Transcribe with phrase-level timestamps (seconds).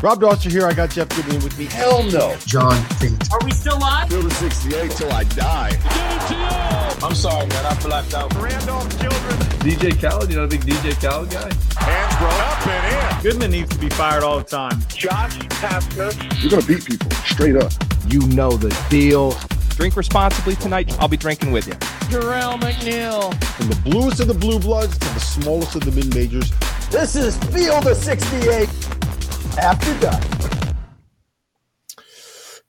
[0.00, 0.64] Rob Dauster here.
[0.64, 1.64] I got Jeff Goodman with me.
[1.64, 2.36] Hell no.
[2.46, 3.32] John Fanta.
[3.32, 4.08] Are we still live?
[4.08, 5.76] Field of 68 till I die.
[7.02, 7.66] I'm sorry, man.
[7.66, 8.32] I blacked out.
[8.36, 9.36] Randolph Childress.
[9.58, 11.52] DJ Khaled, you know, the big DJ Khaled guy.
[11.82, 13.22] Hands thrown up and in.
[13.24, 14.80] Goodman needs to be fired all the time.
[14.88, 16.14] Josh Pastner.
[16.42, 17.72] You're going to beat people straight up.
[18.06, 19.36] You know the deal.
[19.70, 20.96] Drink responsibly tonight.
[21.00, 21.74] I'll be drinking with you.
[22.08, 23.34] Jerel McNeal.
[23.56, 26.52] From the bluest of the blue bloods to the smallest of the mid majors.
[26.90, 28.68] This is Field of 68
[29.56, 30.22] after dark.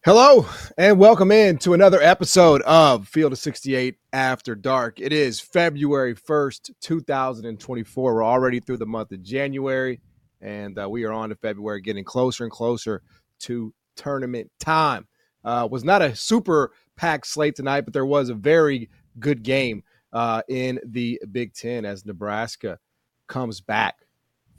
[0.06, 0.46] Hello
[0.78, 5.00] and welcome in to another episode of Field of 68 After Dark.
[5.02, 8.14] It is February 1st, 2024.
[8.16, 10.00] We're already through the month of January
[10.42, 13.02] and uh, we are on to February, getting closer and closer
[13.40, 15.08] to tournament time.
[15.44, 19.84] Uh, was not a super packed slate tonight, but there was a very good game
[20.14, 22.80] uh, in the Big Ten as Nebraska
[23.28, 23.96] comes back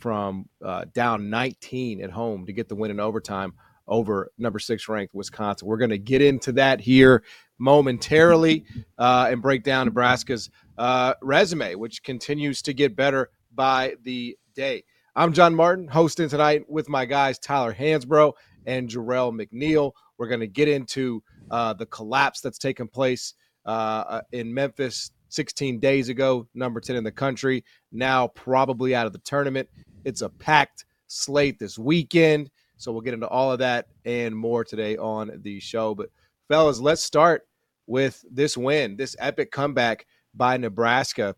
[0.00, 3.52] from uh, down 19 at home to get the win in overtime
[3.86, 5.68] over number six ranked Wisconsin.
[5.68, 7.22] We're going to get into that here
[7.58, 8.64] momentarily
[8.98, 14.84] uh, and break down Nebraska's uh, resume, which continues to get better by the day.
[15.14, 18.32] I'm John Martin, hosting tonight with my guys Tyler Hansbrough
[18.64, 19.92] and Jerel McNeal.
[20.16, 23.34] We're going to get into uh, the collapse that's taken place
[23.66, 29.12] uh, in Memphis 16 days ago, number 10 in the country, now probably out of
[29.12, 29.68] the tournament.
[30.04, 32.50] It's a packed slate this weekend.
[32.76, 35.94] So we'll get into all of that and more today on the show.
[35.94, 36.08] But,
[36.48, 37.46] fellas, let's start
[37.86, 41.34] with this win, this epic comeback by Nebraska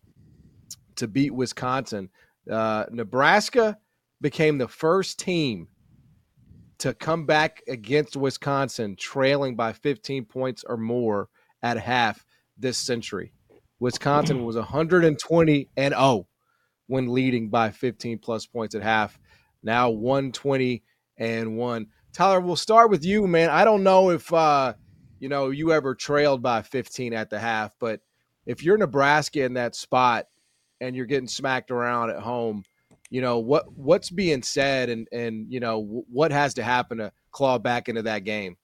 [0.95, 2.09] to beat Wisconsin.
[2.49, 3.77] Uh, Nebraska
[4.21, 5.67] became the first team
[6.77, 11.29] to come back against Wisconsin trailing by 15 points or more
[11.61, 12.25] at half
[12.57, 13.33] this century.
[13.83, 16.25] Wisconsin was 120 and 0
[16.87, 19.19] when leading by 15 plus points at half.
[19.61, 20.81] Now 120
[21.17, 21.87] and 1.
[22.13, 23.49] Tyler, we'll start with you, man.
[23.49, 24.75] I don't know if uh,
[25.19, 27.99] you know you ever trailed by 15 at the half, but
[28.45, 30.27] if you're Nebraska in that spot
[30.79, 32.63] and you're getting smacked around at home,
[33.09, 37.11] you know what what's being said and and you know what has to happen to
[37.31, 38.55] claw back into that game.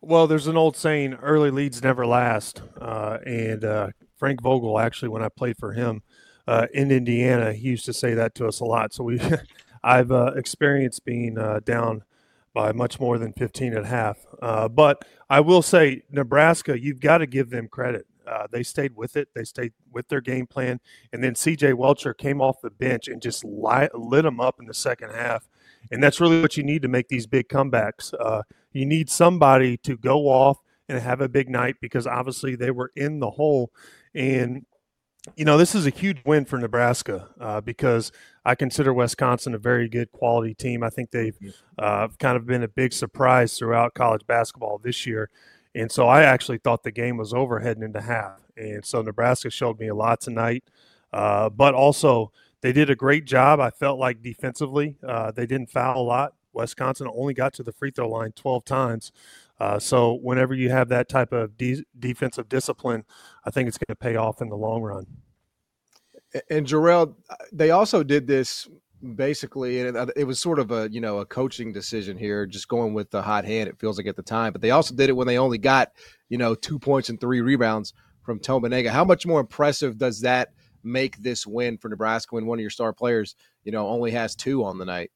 [0.00, 5.08] Well, there's an old saying: "Early leads never last," uh, and uh, Frank Vogel actually,
[5.08, 6.02] when I played for him
[6.46, 8.92] uh, in Indiana, he used to say that to us a lot.
[8.92, 9.20] So we,
[9.82, 12.04] I've uh, experienced being uh, down
[12.54, 14.18] by much more than 15 and a half.
[14.40, 18.06] Uh, but I will say, Nebraska, you've got to give them credit.
[18.50, 19.28] They stayed with it.
[19.34, 20.80] They stayed with their game plan.
[21.12, 23.90] And then CJ Wilcher came off the bench and just lit
[24.24, 25.48] them up in the second half.
[25.90, 28.12] And that's really what you need to make these big comebacks.
[28.72, 30.58] You need somebody to go off
[30.88, 33.70] and have a big night because obviously they were in the hole.
[34.14, 34.64] And,
[35.36, 38.10] you know, this is a huge win for Nebraska uh, because
[38.44, 40.82] I consider Wisconsin a very good quality team.
[40.82, 41.36] I think they've
[41.78, 45.30] uh, kind of been a big surprise throughout college basketball this year.
[45.74, 48.40] And so I actually thought the game was over heading into half.
[48.56, 50.64] And so Nebraska showed me a lot tonight.
[51.12, 53.60] Uh, but also, they did a great job.
[53.60, 56.34] I felt like defensively, uh, they didn't foul a lot.
[56.52, 59.12] Wisconsin only got to the free throw line 12 times.
[59.60, 63.04] Uh, so whenever you have that type of de- defensive discipline,
[63.44, 65.06] I think it's going to pay off in the long run.
[66.50, 67.14] And Jerel,
[67.52, 68.68] they also did this
[69.14, 72.94] basically, and it was sort of a you know a coaching decision here, just going
[72.94, 73.68] with the hot hand.
[73.68, 75.92] It feels like at the time, but they also did it when they only got
[76.28, 78.90] you know two points and three rebounds from Tominaga.
[78.90, 80.52] How much more impressive does that
[80.82, 83.34] make this win for Nebraska when one of your star players
[83.64, 85.10] you know only has two on the night?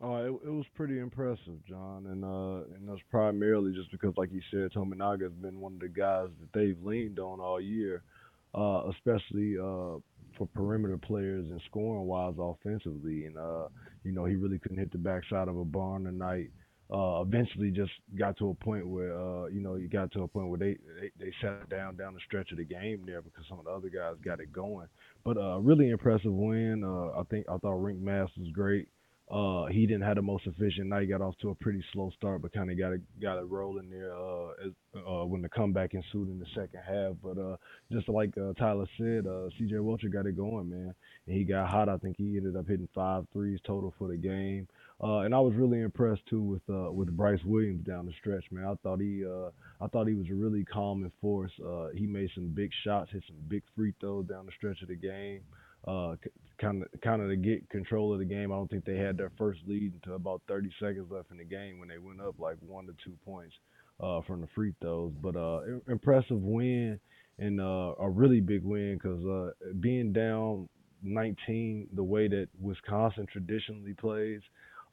[0.00, 4.30] Oh, it, it was pretty impressive, John, and uh, and that's primarily just because, like
[4.30, 8.02] you said, Tominaga has been one of the guys that they've leaned on all year,
[8.54, 9.98] uh, especially uh,
[10.36, 13.24] for perimeter players and scoring wise offensively.
[13.24, 13.68] And uh,
[14.04, 16.50] you know, he really couldn't hit the backside of a barn tonight.
[16.92, 20.28] Uh, eventually, just got to a point where uh, you know, he got to a
[20.28, 23.44] point where they, they they sat down down the stretch of the game there because
[23.48, 24.86] some of the other guys got it going.
[25.24, 26.84] But uh, really impressive win.
[26.84, 28.86] Uh, I think I thought Rienk Mast was great.
[29.30, 31.08] Uh, he didn't have the most efficient night.
[31.08, 33.90] Got off to a pretty slow start, but kind of got it got it rolling
[33.90, 37.12] there uh, as, uh, when the comeback ensued in the second half.
[37.22, 37.56] But uh,
[37.92, 39.74] just like uh, Tyler said, uh, C.J.
[39.74, 40.94] Wilcher got it going, man,
[41.26, 41.90] and he got hot.
[41.90, 44.66] I think he ended up hitting five threes total for the game.
[45.00, 46.62] And I was really impressed too with
[46.94, 48.64] with Brice Williams down the stretch, man.
[48.64, 49.26] I thought he
[49.80, 51.52] I thought he was a really calming force.
[51.94, 54.96] He made some big shots, hit some big free throws down the stretch of the
[54.96, 55.42] game
[55.86, 56.16] uh,
[56.60, 58.52] kind of kind of to get control of the game.
[58.52, 61.44] I don't think they had their first lead until about 30 seconds left in the
[61.44, 63.54] game when they went up like one to two points
[64.00, 65.12] uh, from the free throws.
[65.20, 66.98] But uh, impressive win
[67.38, 70.68] and uh, a really big win because uh, being down
[71.02, 74.40] 19 the way that Wisconsin traditionally plays.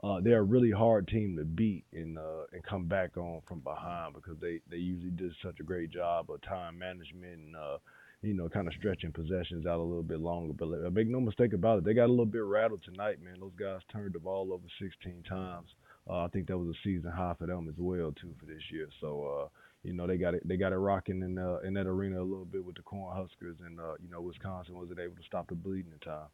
[0.04, 3.60] Uh, they're a really hard team to beat and uh, and come back on from
[3.62, 7.78] behind because they, they usually do such a great job of time management and uh,
[8.26, 10.54] you know, kind of stretching possessions out a little bit longer.
[10.54, 13.36] But make no mistake about it, they got a little bit rattled tonight, man.
[13.40, 15.70] Those guys turned the ball over 16 times.
[16.10, 18.62] Uh, I think that was a season high for them as well too for this
[18.72, 18.88] year.
[19.00, 19.48] So uh,
[19.84, 22.24] you know they got it they got it rocking in uh, in that arena a
[22.24, 25.56] little bit with the Cornhuskers, and uh, you know Wisconsin wasn't able to stop the
[25.56, 26.28] bleeding in time.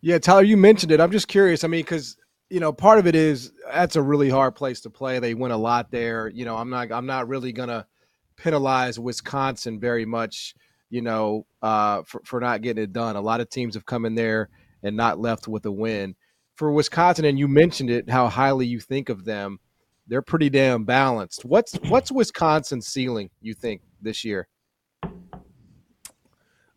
[0.00, 1.00] Yeah, Tyler, you mentioned it.
[1.00, 1.64] I'm just curious.
[1.64, 2.16] I mean, because
[2.50, 5.18] you know part of it is that's a really hard place to play.
[5.18, 6.28] They win a lot there.
[6.28, 7.86] You know, I'm not I'm not really gonna
[8.36, 10.54] penalize Wisconsin very much,
[10.90, 13.16] you know, uh, for, for not getting it done.
[13.16, 14.48] A lot of teams have come in there
[14.82, 16.14] and not left with a win.
[16.54, 19.58] For Wisconsin, and you mentioned it, how highly you think of them,
[20.06, 21.44] they're pretty damn balanced.
[21.44, 24.48] What's what's Wisconsin's ceiling, you think, this year?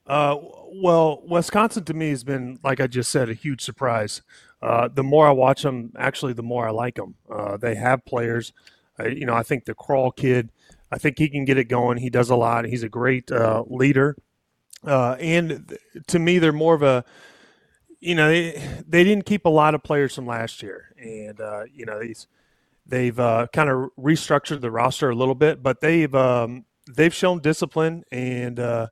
[0.08, 0.36] Uh,
[0.74, 4.24] well, Wisconsin to me has been, like I just said, a huge surprise.
[4.62, 7.14] Uh, the more I watch them, actually, the more I like them.
[7.32, 8.52] Uh, they have players.
[9.00, 10.50] You know, I think the Crowl kid
[10.92, 11.98] I think he can get it going.
[11.98, 12.66] He does a lot.
[12.66, 14.18] He's a great uh, leader.
[14.84, 15.78] Uh, and
[16.08, 17.04] to me, they're more of a,
[18.00, 20.96] you know, they, they didn't keep a lot of players from last year.
[20.98, 22.28] And, uh, you know, these,
[22.86, 27.40] they've uh, kind of restructured the roster a little bit, but they've, um, they've shown
[27.40, 28.88] discipline and uh,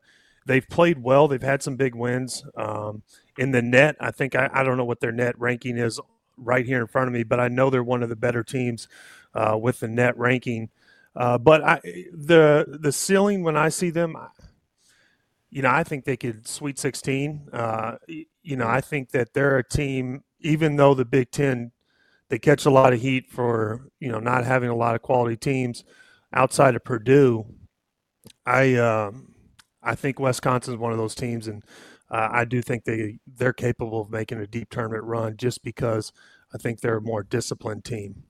[0.46, 1.28] they've played well.
[1.28, 2.44] They've had some big wins.
[2.56, 3.04] Um,
[3.38, 6.00] in the net, I think, I, I don't know what their net ranking is
[6.38, 8.88] right here in front of me, but I know they're one of the better teams
[9.34, 10.70] uh, with the net ranking.
[11.18, 11.82] Uh, but I,
[12.14, 14.18] the the ceiling when I see them,
[15.50, 17.50] you know, I think they could Sweet 16.
[17.54, 17.96] Uh,
[18.44, 21.72] you know, I think that they're a team, even though the Big Ten,
[22.30, 25.38] they catch a lot of heat for you know not having a lot of quality
[25.38, 25.84] teams
[26.34, 27.46] outside of Purdue.
[28.46, 29.36] I um,
[29.84, 31.64] I think Wisconsin is one of those teams, and
[32.12, 36.14] uh, I do think they they're capable of making a deep tournament run just because
[36.54, 38.24] I think they're a more disciplined team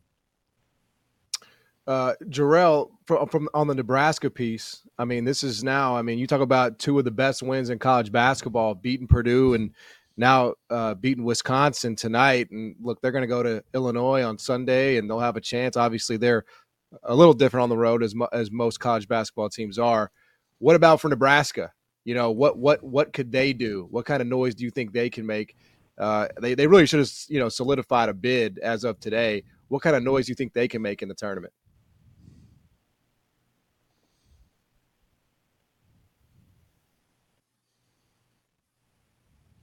[1.88, 4.82] uh, Jerel from, from on the Nebraska piece.
[4.98, 5.96] I mean, this is now.
[5.96, 9.54] I mean, you talk about two of the best wins in college basketball, beating Purdue
[9.54, 9.72] and
[10.18, 12.52] now uh, beating Wisconsin tonight.
[12.52, 15.78] And look, they're going to go to Illinois on Sunday, and they'll have a chance.
[15.78, 16.44] Obviously, they're
[17.04, 20.12] a little different on the road as mo- as most college basketball teams are.
[20.60, 21.72] What about for Nebraska?
[22.04, 23.88] You know, what what what could they do?
[23.92, 25.56] What kind of noise do you think they can make?
[25.98, 29.44] Uh, they they really should have you know solidified a bid as of today.
[29.70, 31.54] What kind of noise do you think they can make in the tournament?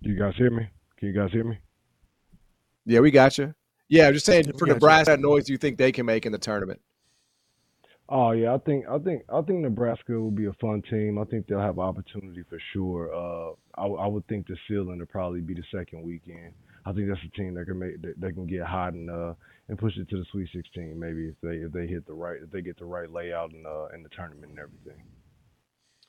[0.09, 0.69] You guys hear me?
[0.97, 1.59] Can you guys hear me?
[2.87, 3.55] Yeah, we got you.
[3.89, 6.33] Yeah, I'm just saying for Nebraska, what noise do you think they can make in
[6.33, 6.81] the tournament?
[8.09, 11.19] Oh yeah, I think I think I think Nebraska will be a fun team.
[11.19, 13.15] I think they'll have opportunity for sure.
[13.15, 16.53] Uh, I, I would think the ceiling will probably be the second weekend.
[16.85, 19.33] I think that's a team that can make that, that can get hot and uh,
[19.69, 20.99] and push it to the Sweet 16.
[21.01, 23.65] Maybe if they if they hit the right if they get the right layout in
[23.65, 25.03] uh, in the tournament and everything.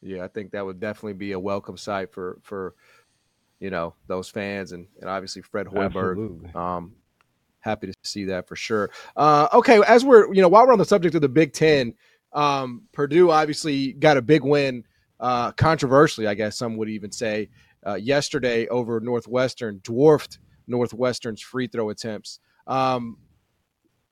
[0.02, 2.76] Yeah, I think that would definitely be a welcome sight for for
[3.60, 6.56] you know those fans and, and obviously Fred Hoiberg.
[6.56, 6.94] Um,
[7.60, 8.92] happy to see that for sure.
[9.16, 11.94] Uh, okay, as we're you know while we're on the subject of the Big Ten,
[12.34, 14.84] um, Purdue obviously got a big win,
[15.20, 17.50] uh, controversially, I guess some would even say,
[17.86, 22.40] uh, yesterday over Northwestern, dwarfed Northwestern's free throw attempts.
[22.68, 23.18] Um,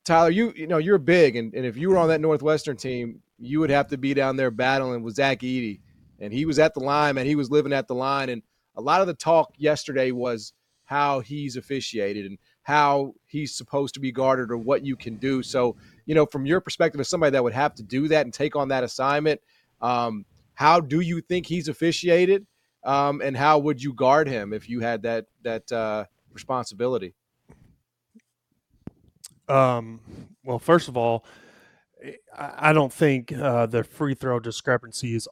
[0.06, 3.22] Tyler, you you know you're big, and, and if you were on that Northwestern team,
[3.40, 5.80] you would have to be down there battling with Zach Edey,
[6.20, 8.42] and he was at the line, and he was living at the line, and
[8.76, 10.54] a lot of the talk yesterday was
[10.86, 15.44] how he's officiated and how he's supposed to be guarded or what you can do.
[15.44, 15.76] So,
[16.06, 18.56] you know, from your perspective, as somebody that would have to do that and take
[18.56, 19.42] on that assignment,
[19.82, 22.46] um, how do you think he's officiated,
[22.84, 27.14] um, and how would you guard him if you had that that uh, responsibility?
[29.50, 30.00] Um,
[30.44, 31.26] well, first of all,
[32.38, 35.28] I don't think uh, the free throw discrepancy is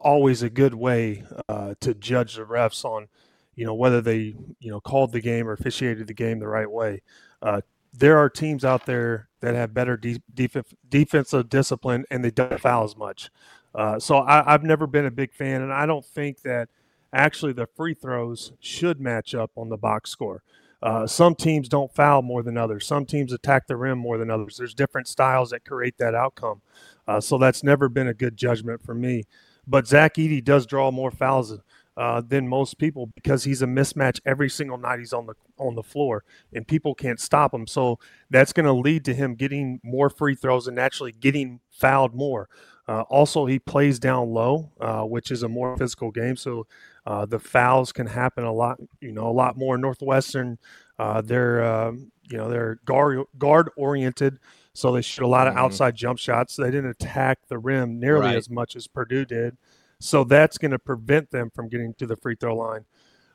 [0.00, 3.08] always a good way uh, to judge the refs on,
[3.54, 6.70] you know, whether they you know called the game or officiated the game the right
[6.70, 7.02] way.
[7.42, 7.60] Uh,
[7.92, 12.60] there are teams out there that have better de- def- defensive discipline and they don't
[12.60, 13.30] foul as much.
[13.74, 16.68] Uh, so I, I've never been a big fan, and I don't think that
[17.12, 20.42] actually the free throws should match up on the box score.
[20.82, 22.86] Uh, some teams don't foul more than others.
[22.86, 24.56] Some teams attack the rim more than others.
[24.56, 26.62] There's different styles that create that outcome.
[27.06, 29.24] Uh, so that's never been a good judgment for me.
[29.70, 31.56] But Zach Edey does draw more fouls
[31.96, 35.74] uh, than most people because he's a mismatch every single night he's on the on
[35.74, 37.66] the floor, and people can't stop him.
[37.66, 37.98] So
[38.30, 42.48] that's going to lead to him getting more free throws and actually getting fouled more.
[42.88, 46.36] Uh, also, he plays down low, uh, which is a more physical game.
[46.36, 46.66] So
[47.06, 49.78] uh, the fouls can happen a lot, you know, a lot more.
[49.78, 50.58] Northwestern,
[50.98, 54.38] uh, they're um, you know they're guard guard oriented,
[54.72, 55.64] so they shoot a lot of mm-hmm.
[55.64, 56.56] outside jump shots.
[56.56, 58.36] They didn't attack the rim nearly right.
[58.36, 59.56] as much as Purdue did,
[59.98, 62.84] so that's going to prevent them from getting to the free throw line.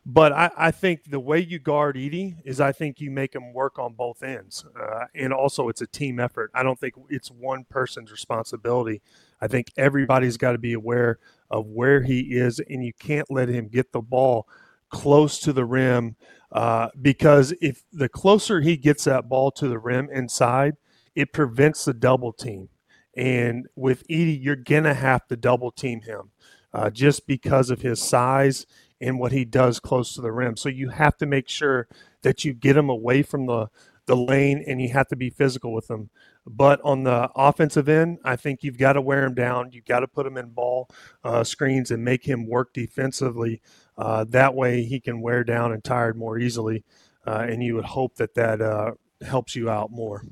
[0.07, 3.53] But I, I, think the way you guard Edey is I think you make him
[3.53, 4.63] work on both ends.
[4.79, 6.51] Uh, and also, it's a team effort.
[6.53, 9.01] I don't think it's one person's responsibility.
[9.41, 11.17] I think everybody's got to be aware
[11.49, 14.47] of where he is, and you can't let him get the ball
[14.89, 16.15] close to the rim
[16.51, 20.77] uh, because if the closer he gets that ball to the rim inside,
[21.15, 22.69] it prevents the double team.
[23.15, 26.31] And with Edey, you're going to have to double team him
[26.73, 28.65] uh, just because of his size
[28.99, 30.57] and what he does close to the rim.
[30.57, 31.87] So you have to make sure
[32.21, 33.67] that you get him away from the,
[34.05, 36.09] the lane and you have to be physical with him.
[36.45, 39.71] But on the offensive end, I think you've got to wear him down.
[39.71, 40.89] You've got to put him in ball
[41.23, 43.61] uh, screens and make him work defensively.
[43.97, 46.83] Uh, that way, he can wear down and tired more easily.
[47.25, 48.91] Uh, and you would hope that that uh,
[49.21, 50.23] helps you out more.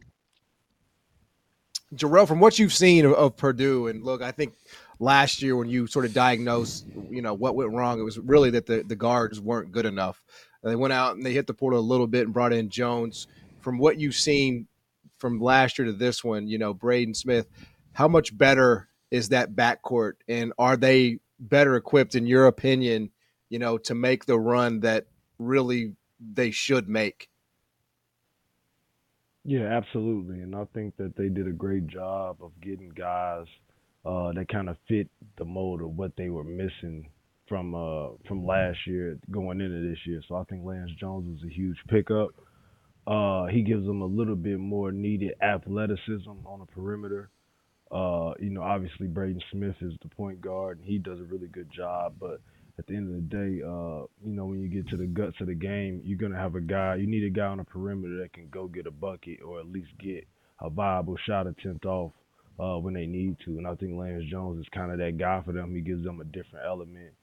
[1.96, 4.54] Jerel, from what you've seen of, of, Purdue, and look, I think
[5.00, 8.52] last year when you sort of diagnosed, you know, what went wrong, it was really
[8.52, 10.24] that the, the guards weren't good enough.
[10.64, 13.28] They went out and they hit the portal a little bit and brought in Jones.
[13.60, 14.68] From what you've seen
[15.18, 17.48] from last year to this one, you know, Braden Smith,
[17.92, 20.14] how much better is that backcourt?
[20.28, 23.12] And are they better equipped, in your opinion,
[23.50, 25.06] you know, to make the run that
[25.38, 27.30] really they should make?
[29.44, 30.42] Yeah, absolutely.
[30.42, 33.46] And I think that they did a great job of getting guys
[34.06, 37.08] uh, that kind of fit the mold of what they were missing
[37.48, 40.22] from uh, from last year going into this year.
[40.28, 42.30] So I think Lance Jones was a huge pickup.
[43.08, 47.30] Uh, he gives them a little bit more needed athleticism on the perimeter.
[47.92, 51.48] Uh, you know, obviously Braden Smith is the point guard and he does a really
[51.48, 52.16] good job.
[52.20, 52.42] But
[52.80, 55.40] at the end of the day, uh, you know, when you get to the guts
[55.42, 56.96] of the game, you're gonna have a guy.
[56.96, 59.68] You need a guy on the perimeter that can go get a bucket or at
[59.68, 60.28] least get
[60.60, 62.12] a viable shot attempt off
[62.60, 63.58] uh, when they need to.
[63.58, 65.76] And I think Lance Jones is kind of that guy for them.
[65.76, 67.14] He gives them a different element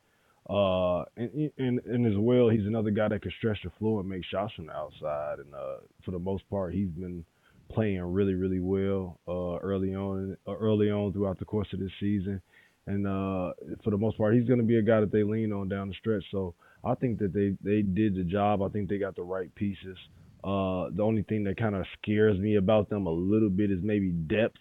[0.51, 4.09] uh, and, and and as well, he's another guy that can stretch the floor and
[4.09, 5.39] make shots from the outside.
[5.39, 7.25] And uh, for the most part, he's been
[7.73, 11.93] playing really, really well uh, early on, uh, early on throughout the course of this
[12.01, 12.43] season.
[12.91, 13.53] And uh,
[13.85, 15.89] for the most part, he's going to be a guy that they lean on down
[15.89, 16.25] the stretch.
[16.33, 16.55] So
[16.85, 18.63] I think that they they did the job.
[18.63, 19.97] I think they got the right pieces.
[20.43, 23.79] Uh, the only thing that kind of scares me about them a little bit is
[23.83, 24.59] maybe depth.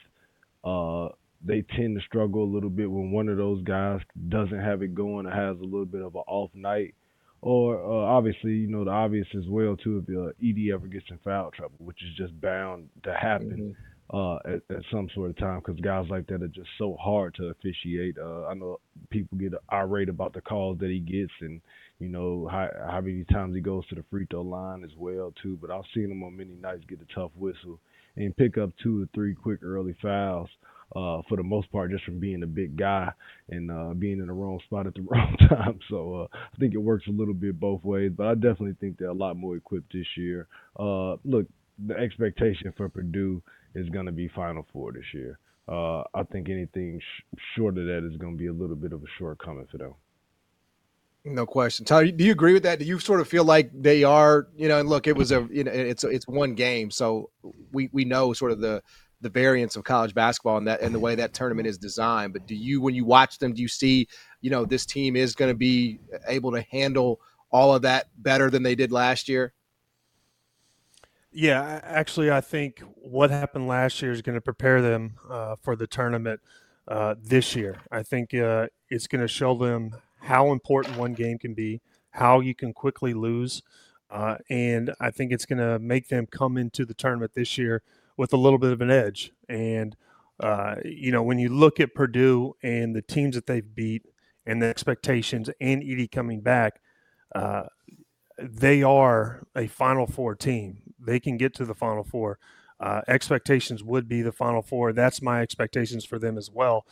[0.63, 1.07] Uh,
[1.43, 4.93] they tend to struggle a little bit when one of those guys doesn't have it
[4.93, 6.93] going or has a little bit of an off night.
[7.41, 11.05] Or uh, obviously, you know, the obvious as well too if uh, Edey ever gets
[11.09, 13.88] in foul trouble, which is just bound to happen mm-hmm.
[14.11, 17.35] Uh, at, at, some sort of time because guys like that are just so hard
[17.35, 18.17] to officiate.
[18.17, 21.61] Uh, I know people get irate about the calls that he gets and
[21.99, 25.33] you know how how many times he goes to the free throw line as well
[25.41, 25.57] too.
[25.61, 27.79] But I've seen him on many nights get a tough whistle
[28.15, 30.49] and pick up two or three quick early fouls
[30.95, 33.11] uh, for the most part, just from being a big guy
[33.49, 35.79] and uh, being in the wrong spot at the wrong time.
[35.89, 38.97] So uh, I think it works a little bit both ways, but I definitely think
[38.97, 40.47] they're a lot more equipped this year.
[40.79, 41.45] Uh, look,
[41.85, 43.41] the expectation for Purdue
[43.75, 45.39] is going to be Final Four this year.
[45.67, 48.91] Uh, I think anything sh- short of that is going to be a little bit
[48.91, 49.93] of a shortcoming for them.
[51.25, 51.85] No question.
[51.85, 52.79] Tyler, do you agree with that?
[52.79, 55.47] Do you sort of feel like they are, you know, and look, it was a,
[55.51, 57.29] you know, it's it's one game, so
[57.71, 58.81] we we know sort of the
[59.21, 62.33] the variance of college basketball and that and the way that tournament is designed.
[62.33, 64.07] But do you, when you watch them, do you see,
[64.41, 67.19] you know, this team is going to be able to handle
[67.51, 69.53] all of that better than they did last year?
[71.31, 75.75] Yeah, actually, I think what happened last year is going to prepare them uh, for
[75.75, 76.41] the tournament
[76.87, 77.81] uh, this year.
[77.91, 81.81] I think uh, it's going to show them how important one game can be,
[82.11, 83.61] how you can quickly lose,
[84.09, 87.83] uh, and I think it's going to make them come into the tournament this year
[88.17, 89.31] with a little bit of an edge.
[89.47, 89.95] And
[90.39, 94.03] uh, you know, when you look at Purdue and the teams that they've beat
[94.47, 96.81] and the expectations, and Edey coming back,
[97.35, 97.63] uh,
[98.39, 100.88] they are a Final Four team.
[100.99, 102.39] They can get to the Final Four.
[102.79, 104.93] Uh, expectations would be the Final Four.
[104.93, 106.85] That's my expectations for them as well.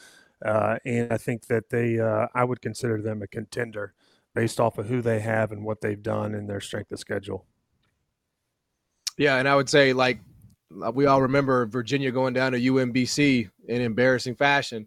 [0.45, 3.93] Uh, and I think that they, uh, I would consider them a contender
[4.35, 7.45] based off of who they have and what they've done and their strength of schedule.
[9.17, 10.19] Yeah, and I would say like
[10.83, 14.85] uh, we all remember Virginia going down to UMBC in embarrassing fashion,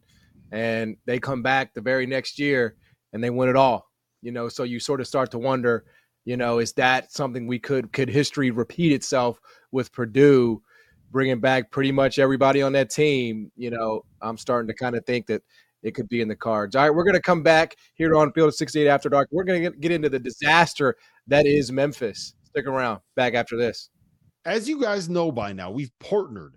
[0.53, 2.77] and they come back the very next year
[3.13, 3.91] and they win it all.
[4.23, 5.85] You know, so you sort of start to wonder,
[6.25, 9.41] you know, is that something we could could history repeat itself
[9.73, 10.63] with Purdue?
[11.11, 15.05] bringing back pretty much everybody on that team, you know, I'm starting to kind of
[15.05, 15.43] think that
[15.83, 16.77] it could be in the cards.
[16.77, 19.29] All right, we're going to come back here on Field of 68 After Dark.
[19.31, 20.97] We're going to get into the disaster
[21.27, 22.35] that is Memphis.
[22.45, 23.01] Stick around.
[23.17, 23.91] Back after this.
[24.45, 26.57] As you guys know by now, we've partnered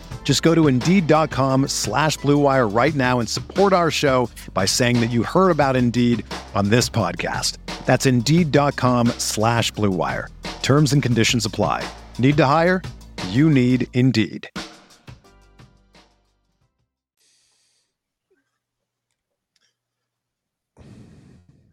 [0.23, 5.11] Just go to Indeed.com slash BlueWire right now and support our show by saying that
[5.11, 7.57] you heard about Indeed on this podcast.
[7.85, 10.27] That's Indeed.com slash BlueWire.
[10.61, 11.83] Terms and conditions apply.
[12.17, 12.81] Need to hire?
[13.29, 14.49] You need Indeed.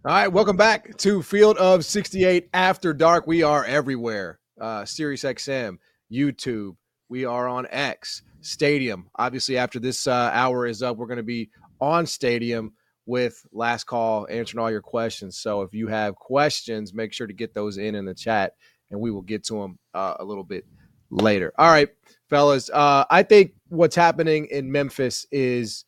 [0.05, 3.27] All right, welcome back to Field of 68 After Dark.
[3.27, 4.39] We are everywhere.
[4.59, 5.77] Uh, Sirius XM,
[6.11, 6.77] YouTube.
[7.11, 9.09] We are on X, Stadium.
[9.17, 12.73] Obviously, after this uh, hour is up, we're going to be on Stadium
[13.07, 15.39] with Last Call answering all your questions.
[15.39, 18.53] So if you have questions, make sure to get those in in the chat,
[18.91, 20.65] and we will get to them uh, a little bit
[21.11, 21.53] later.
[21.59, 21.89] All right,
[22.29, 22.71] fellas.
[22.71, 25.85] Uh, I think what's happening in Memphis is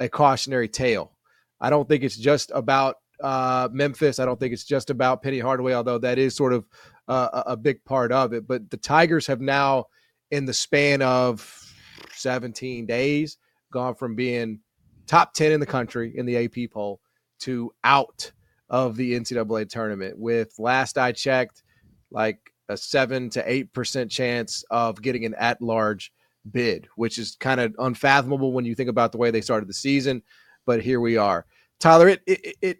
[0.00, 1.12] a cautionary tale.
[1.60, 4.18] I don't think it's just about uh, Memphis.
[4.18, 6.66] I don't think it's just about Penny Hardaway, although that is sort of
[7.08, 8.46] uh, a big part of it.
[8.46, 9.86] But the Tigers have now,
[10.30, 11.71] in the span of
[12.14, 13.38] 17 days,
[13.72, 14.60] gone from being
[15.06, 17.00] top 10 in the country in the AP poll
[17.40, 18.30] to out
[18.70, 20.18] of the NCAA tournament.
[20.18, 21.62] With last I checked,
[22.10, 26.12] like a seven to eight percent chance of getting an at-large
[26.50, 29.74] bid, which is kind of unfathomable when you think about the way they started the
[29.74, 30.22] season.
[30.66, 31.46] But here we are,
[31.80, 32.08] Tyler.
[32.08, 32.78] It it, it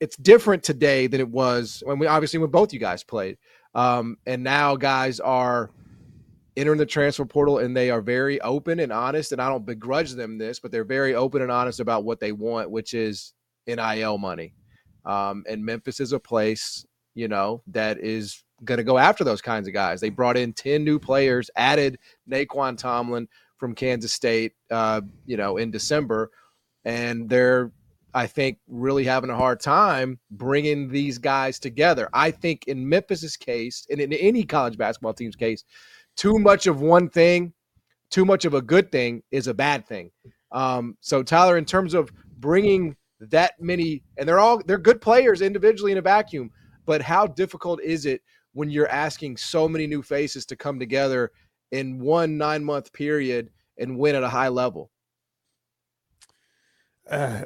[0.00, 3.38] it's different today than it was when we obviously when both you guys played,
[3.74, 5.70] um, and now guys are
[6.56, 9.32] entering the transfer portal and they are very open and honest.
[9.32, 12.32] And I don't begrudge them this, but they're very open and honest about what they
[12.32, 13.34] want, which is
[13.66, 14.54] NIL money.
[15.04, 19.42] Um, and Memphis is a place, you know, that is going to go after those
[19.42, 20.00] kinds of guys.
[20.00, 21.98] They brought in 10 new players, added
[22.30, 26.30] Nae'Qwan Tomlin from Kansas State, uh, you know, in December.
[26.84, 27.72] And they're,
[28.14, 32.08] I think, really having a hard time bringing these guys together.
[32.12, 35.64] I think in Memphis's case, and in any college basketball team's case,
[36.16, 37.52] too much of one thing,
[38.10, 40.10] too much of a good thing is a bad thing.
[40.52, 45.42] Um, so Tyler, in terms of bringing that many, and they're all they're good players
[45.42, 46.50] individually in a vacuum,
[46.86, 48.22] but how difficult is it
[48.52, 51.32] when you're asking so many new faces to come together
[51.72, 54.90] in one nine month period and win at a high level?
[57.10, 57.42] Uh,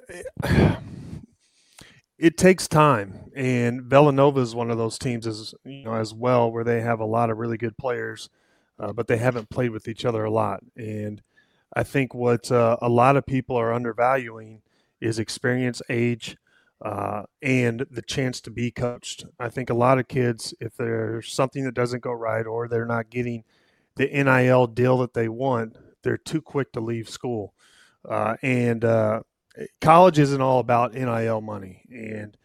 [2.19, 6.53] it takes time, and Villanova is one of those teams as you know as well,
[6.53, 8.29] where they have a lot of really good players
[8.79, 10.61] uh, but they haven't played with each other a lot.
[10.77, 11.23] And
[11.75, 14.63] I think what uh, a lot of people are undervaluing
[15.01, 16.37] is experience, age,
[16.83, 19.25] uh, and the chance to be coached.
[19.39, 22.87] I think a lot of kids, if there's something that doesn't go right or they're
[22.87, 23.45] not getting
[23.97, 27.53] the NIL deal that they want, they're too quick to leave school.
[28.09, 29.21] Uh, and uh,
[29.81, 31.83] college isn't all about NIL money.
[31.91, 32.37] And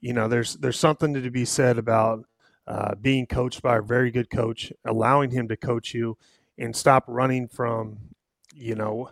[0.00, 2.24] you know, there's there's something to be said about
[2.70, 6.16] uh, being coached by a very good coach, allowing him to coach you,
[6.56, 7.98] and stop running from,
[8.54, 9.10] you know,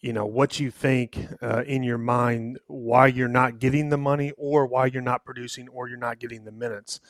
[0.00, 4.32] you know what you think uh, in your mind why you're not getting the money
[4.36, 7.00] or why you're not producing or you're not getting the minutes.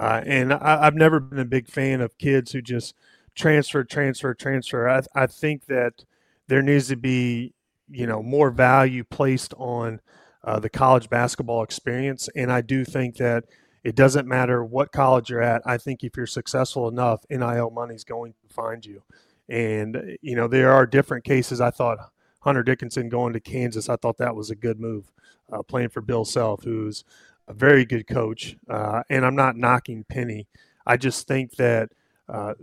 [0.00, 2.94] Uh, and I, have never been a big fan of kids who just
[3.36, 4.88] transfer, transfer, transfer.
[4.88, 6.04] I, I think that
[6.48, 7.54] there needs to be,
[7.88, 10.00] you know, more value placed on
[10.42, 12.28] uh, the college basketball experience.
[12.34, 13.44] And I do think that
[13.84, 15.62] it doesn't matter what college you're at.
[15.66, 19.02] I think if you're successful enough, NIL money is going to find you.
[19.48, 21.60] And, you know, there are different cases.
[21.60, 21.98] I thought
[22.40, 25.12] Hunter Dickinson going to Kansas, I thought that was a good move,
[25.52, 27.04] uh, playing for Bill Self, who's
[27.46, 28.56] a very good coach.
[28.68, 30.48] Uh, and I'm not knocking Penny.
[30.86, 31.90] I just think that,
[32.28, 32.54] uh,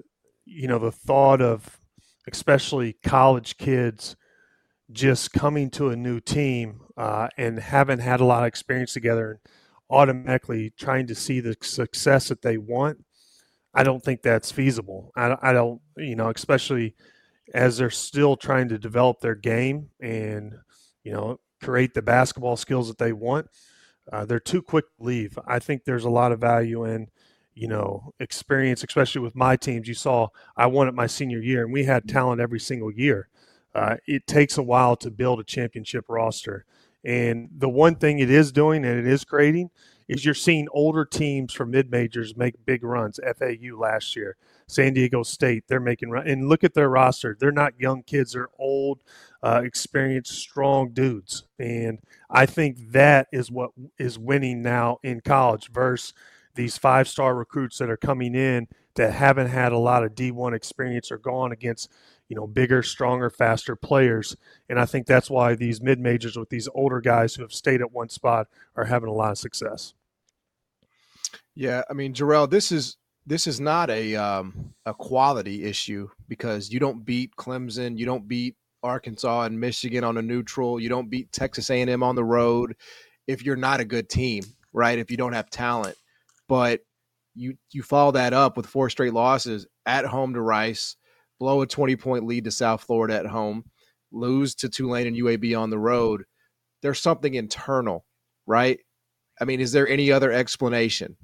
[0.46, 1.80] you know, the thought of
[2.32, 4.16] especially college kids
[4.92, 9.40] just coming to a new team uh, and haven't had a lot of experience together
[9.92, 13.04] automatically trying to see the success that they want,
[13.74, 15.12] I don't think that's feasible.
[15.16, 16.96] I, I don't, you know, especially
[17.54, 20.56] as they're still trying to develop their game and,
[21.04, 23.48] you know, create the basketball skills that they want.
[24.12, 25.38] Uh, they're too quick to leave.
[25.46, 27.10] I think there's a lot of value in,
[27.54, 29.88] you know, experience, especially with my teams.
[29.88, 33.28] You saw I won it my senior year, and we had talent every single year.
[33.74, 36.66] Uh, it takes a while to build a championship roster.
[37.04, 39.70] And the one thing it is doing and it is creating
[40.08, 43.20] is you're seeing older teams from mid majors make big runs.
[43.38, 44.36] FAU last year,
[44.68, 46.28] San Diego State, they're making run.
[46.28, 47.36] And look at their roster.
[47.40, 49.04] They're not young kids, they're old,
[49.42, 51.46] uh, experienced, strong dudes.
[51.58, 56.14] And I think that is what is winning now in college versus
[56.56, 60.54] these five star recruits that are coming in that haven't had a lot of D1
[60.54, 61.90] experience or gone against
[62.32, 64.38] you know, bigger, stronger, faster players.
[64.70, 67.82] And I think that's why these mid majors with these older guys who have stayed
[67.82, 69.94] at one spot are having a lot of success.
[71.54, 76.72] Yeah, I mean, Jerel, this is this is not a um, a quality issue because
[76.72, 81.10] you don't beat Clemson, you don't beat Arkansas and Michigan on a neutral, you don't
[81.10, 82.78] beat Texas A&M on the road
[83.28, 84.98] if you're not a good team, right?
[84.98, 85.98] If you don't have talent,
[86.48, 86.80] but
[87.36, 90.96] you you follow that up with four straight losses at home to Rice,
[91.42, 93.66] blow a 20 point lead to South Florida at home,
[94.12, 96.24] lose to Tulane and UAB on the road,
[96.84, 98.06] there's something internal,
[98.46, 98.80] right?
[99.40, 101.18] I mean, is there any other explanation?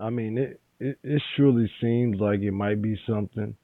[0.00, 3.54] I mean, it, it, it surely seems like it might be something,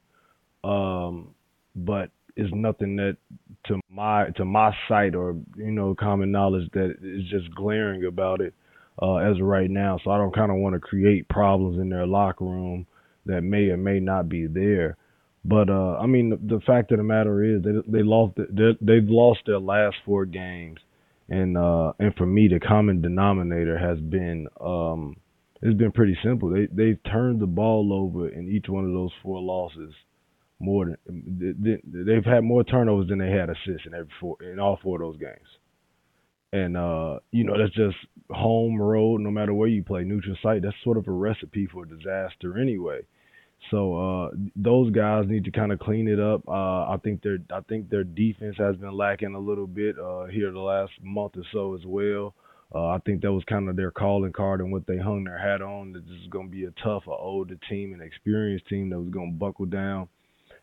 [0.63, 1.33] um,
[1.75, 3.17] but it's nothing that
[3.65, 8.41] to my to my sight or you know common knowledge that is just glaring about
[8.41, 8.53] it
[9.01, 9.99] uh, as of right now.
[10.03, 12.85] So I don't kind of want to create problems in their locker room
[13.25, 14.97] that may or may not be there.
[15.45, 18.77] But uh, I mean, the, the, fact of the matter is they they lost they,
[18.81, 20.79] they've lost their last four games,
[21.29, 25.15] and uh, and for me, the common denominator has been um,
[25.61, 26.49] it's been pretty simple.
[26.49, 29.93] They they've turned the ball over in each one of those four losses
[30.59, 34.77] more than they've had more turnovers than they had assists in every four in all
[34.83, 35.47] four of those games.
[36.51, 37.97] And uh, you know that's just
[38.29, 39.21] home road.
[39.21, 40.61] No matter where you play, neutral site.
[40.61, 43.01] That's sort of a recipe for disaster anyway.
[43.71, 46.47] So uh, those guys need to kind of clean it up.
[46.47, 50.25] Uh, I think their I think their defense has been lacking a little bit uh,
[50.25, 52.33] here the last month or so as well.
[52.73, 55.39] Uh, I think that was kind of their calling card and what they hung their
[55.39, 55.91] hat on.
[55.91, 58.99] That this is going to be a tough, a older team, an experienced team that
[58.99, 60.07] was going to buckle down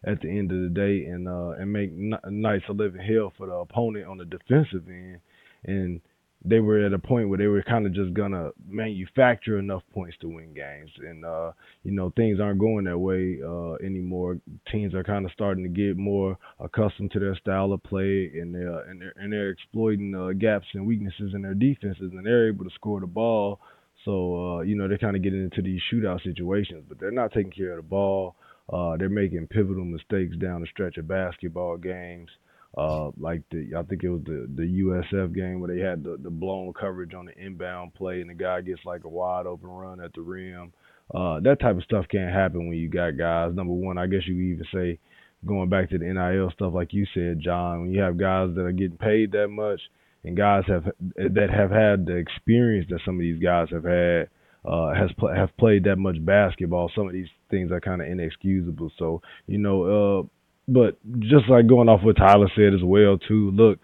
[0.05, 3.33] at the end of the day and uh, and make n- nice a living hell
[3.37, 5.21] for the opponent on the defensive end.
[5.67, 6.01] And
[6.45, 10.17] they were at a point where they were kind of just gonna manufacture enough points
[10.21, 11.51] to win games, and uh,
[11.83, 14.39] you know things aren't going that way uh, anymore.
[14.71, 18.55] Teams are kind of starting to get more accustomed to their style of play, and
[18.55, 22.49] they're and they're, and they're exploiting uh, gaps and weaknesses in their defenses, and they're
[22.49, 23.61] able to score the ball.
[24.05, 27.33] So uh, you know they're kind of getting into these shootout situations, but they're not
[27.33, 28.37] taking care of the ball.
[28.73, 32.29] Uh, they're making pivotal mistakes down the stretch of basketball games.
[32.77, 36.19] Uh, like the I think it was the the USF game where they had the,
[36.23, 39.71] the blown coverage on the inbound play and the guy gets like a wide open
[39.71, 40.73] run at the rim.
[41.15, 43.55] Uh, that type of stuff can't happen when you got guys.
[43.55, 44.99] Number one, I guess you even say
[45.47, 48.63] going back to the NIL stuff, like you said, John, when you have guys that
[48.63, 49.81] are getting paid that much
[50.25, 50.85] and guys have
[51.17, 54.29] that have had the experience that some of these guys have had,
[54.65, 56.91] uh, has pl- have played that much basketball.
[56.95, 58.91] Some of these things are kind of inexcusable.
[58.99, 60.23] So you know, uh,
[60.69, 63.51] but just like going off what Tyler said as well too.
[63.53, 63.79] Look,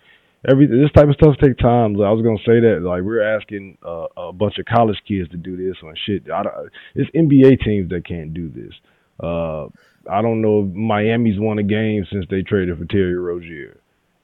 [0.48, 2.00] every this type of stuff take time.
[2.00, 5.36] I was gonna say that like we're asking uh, a bunch of college kids to
[5.36, 6.30] do this on shit.
[6.30, 6.54] I don't,
[6.94, 8.72] it's NBA teams that can't do this.
[9.22, 9.66] Uh,
[10.10, 13.78] I don't know if Miami's won a game since they traded for Terry Rozier.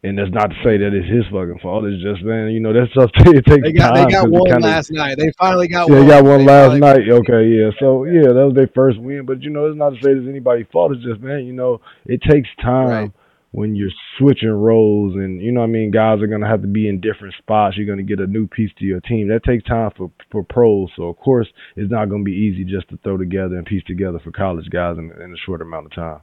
[0.05, 1.85] And that's not to say that it's his fucking fault.
[1.85, 4.05] It's just man, you know, that's stuff it takes they got, time.
[4.07, 5.19] They got one kinda, last night.
[5.19, 6.07] They finally got yeah, one.
[6.07, 7.11] they got one they last night.
[7.11, 7.71] Okay, yeah.
[7.81, 9.27] So yeah, that was their first win.
[9.27, 10.93] But you know, it's not to say it's anybody's fault.
[10.93, 13.13] It's just man, you know, it takes time Right.
[13.51, 16.69] when you're switching roles, and you know, what I mean, guys are gonna have to
[16.69, 17.77] be in different spots.
[17.77, 19.27] You're gonna get a new piece to your team.
[19.27, 20.91] That takes time for for pros.
[20.95, 24.21] So of course, it's not gonna be easy just to throw together and piece together
[24.23, 26.21] for college guys in, in a short amount of time.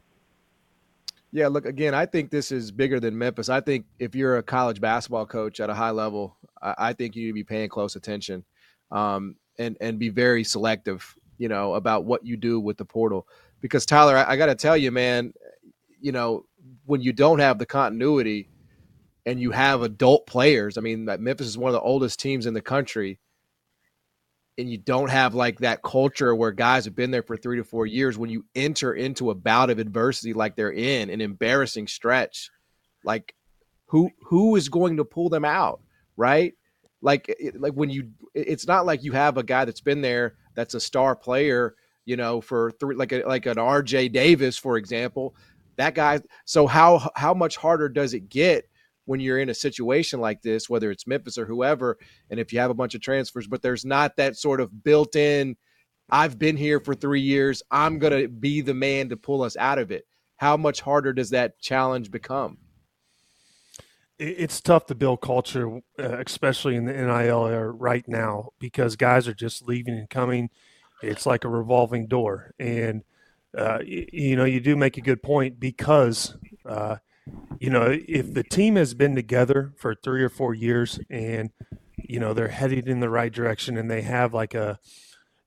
[1.35, 1.93] Yeah, look again.
[1.93, 3.49] I think this is bigger than Memphis.
[3.49, 7.13] I think if you're a college basketball coach at a high level, I, I think
[7.13, 8.45] you need to be paying close attention,
[8.89, 13.27] um, and and be very selective, you know, about what you do with the portal.
[13.59, 15.33] Because Tyler, I, I got to tell you, man,
[15.99, 16.45] you know,
[16.85, 18.47] when you don't have the continuity,
[19.25, 20.77] and you have adult players.
[20.77, 23.19] I mean, Memphis is one of the oldest teams in the country.
[24.57, 27.63] And you don't have like that culture where guys have been there for three to
[27.63, 28.17] four years.
[28.17, 32.49] When you enter into a bout of adversity like they're in, an embarrassing stretch,
[33.03, 33.35] like
[33.87, 35.81] who who is going to pull them out,
[36.15, 36.53] right?
[37.01, 40.73] Like like when you, it's not like you have a guy that's been there that's
[40.73, 44.09] a star player, you know, for three like a, like an R.J.
[44.09, 45.35] Davis, for example.
[45.75, 46.21] That guy.
[46.45, 48.69] So how how much harder does it get
[49.05, 51.97] when you're in a situation like this, whether it's Memphis or whoever,
[52.29, 55.15] and if you have a bunch of transfers, but there's not that sort of built
[55.15, 55.55] in,
[56.09, 59.57] I've been here for three years, I'm going to be the man to pull us
[59.57, 60.05] out of it.
[60.37, 62.57] How much harder does that challenge become?
[64.17, 69.27] it's tough to build culture, uh, especially in the NIL era right now, because guys
[69.27, 70.49] are just leaving and coming.
[71.01, 73.03] It's like a revolving door, and
[73.57, 76.97] uh, you know you do make a good point because uh,
[77.59, 81.51] you know if the team has been together for three or four years and
[81.97, 84.79] you know they're headed in the right direction and they have like a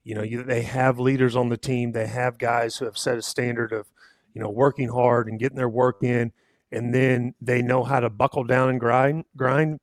[0.03, 3.17] you know you, they have leaders on the team they have guys who have set
[3.17, 3.87] a standard of
[4.33, 6.31] you know working hard and getting their work in
[6.71, 9.79] and then they know how to buckle down and grind grind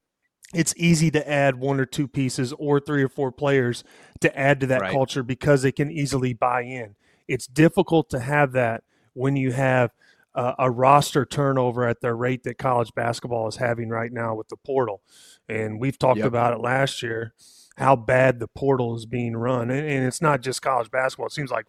[0.55, 3.83] it's easy to add one or two pieces or three or four players
[4.21, 4.93] to add to that Right.
[4.93, 6.95] culture because they can easily buy in
[7.29, 9.91] it's difficult to have that when you have
[10.37, 14.49] uh, a roster turnover at the rate that college basketball is having right now with
[14.49, 15.03] the portal
[15.49, 16.27] and we've talked Yep.
[16.27, 17.35] about it last year
[17.79, 21.33] how bad the portal is being run and, and it's not just college basketball it
[21.33, 21.67] seems like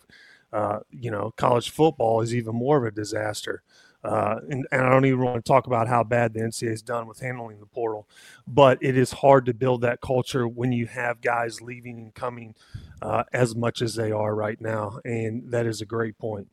[0.53, 3.63] uh, you know college football is even more of a disaster
[4.03, 6.81] uh, and, and I don't even want to talk about how bad the NCAA has
[6.81, 8.07] done with handling the portal,
[8.47, 12.55] but it is hard to build that culture when you have guys leaving and coming
[13.01, 14.99] uh, as much as they are right now.
[15.03, 16.47] And that is a great point.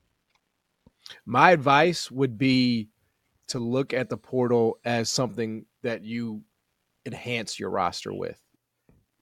[1.26, 2.88] My advice would be
[3.48, 6.42] to look at the portal as something that you
[7.06, 8.40] enhance your roster with.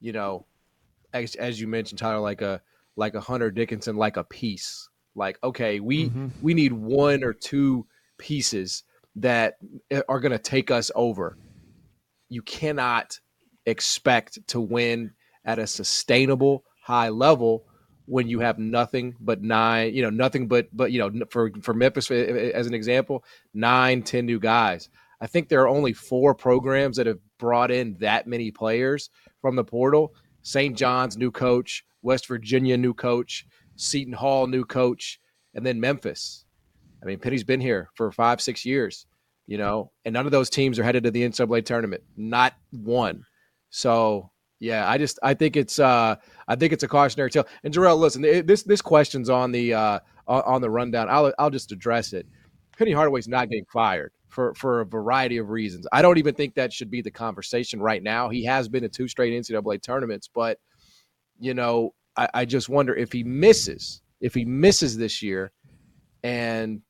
[0.01, 0.47] You know,
[1.13, 2.61] as, as you mentioned, Tyler, like a
[2.97, 4.89] like a Hunter Dickinson, like a piece.
[5.15, 6.31] Like, okay, we Mhm.
[6.41, 7.87] we need one or two
[8.19, 8.85] pieces
[9.17, 9.59] that
[10.09, 11.37] are going to take us over.
[12.29, 13.19] You cannot
[13.67, 15.13] expect to win
[15.45, 17.67] at a sustainable high level
[18.07, 21.75] when you have nothing but nine, you know, nothing but but you know, for for
[21.75, 24.89] Memphis uh, as an example, nine, ten new guys.
[25.21, 29.09] I think there are only four programs that have brought in that many players
[29.41, 30.15] from the portal.
[30.43, 30.77] St.
[30.77, 35.21] John's new coach, West Virginia new coach, Seton Hall new coach,
[35.55, 36.45] and then Memphis.
[37.01, 39.07] I mean, Penny's been here for five, six years,
[39.47, 42.03] you know, and none of those teams are headed to the NCAA tournament.
[42.17, 43.25] Not one.
[43.71, 44.32] So
[44.63, 46.15] yeah, I just I think it's uh
[46.47, 47.49] I think it's a cautionary tale.
[47.65, 49.99] And Jerel, listen, this this question's on the uh
[50.29, 51.09] on the rundown.
[51.11, 52.27] I'll I'll just address it.
[52.79, 55.89] Penny Hardaway's not getting fired for for a variety of reasons.
[55.93, 58.29] I don't even think that should be the conversation right now.
[58.29, 60.61] He has been in two straight NCAA tournaments, but
[61.41, 65.51] you know, I, I just wonder if he misses, if he misses this year,
[66.23, 66.83] and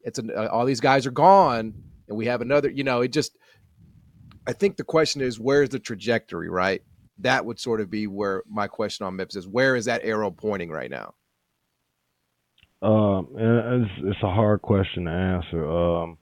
[0.00, 1.74] it's an, uh, all these guys are gone,
[2.08, 2.68] and we have another.
[2.68, 3.38] You know, it just.
[4.48, 6.82] I think the question is where's the trajectory, right?
[7.22, 9.46] That would sort of be where my question on Mips is.
[9.46, 11.14] Where is that arrow pointing right now?
[12.82, 15.70] Um, it's, it's a hard question to answer.
[15.70, 16.18] Um,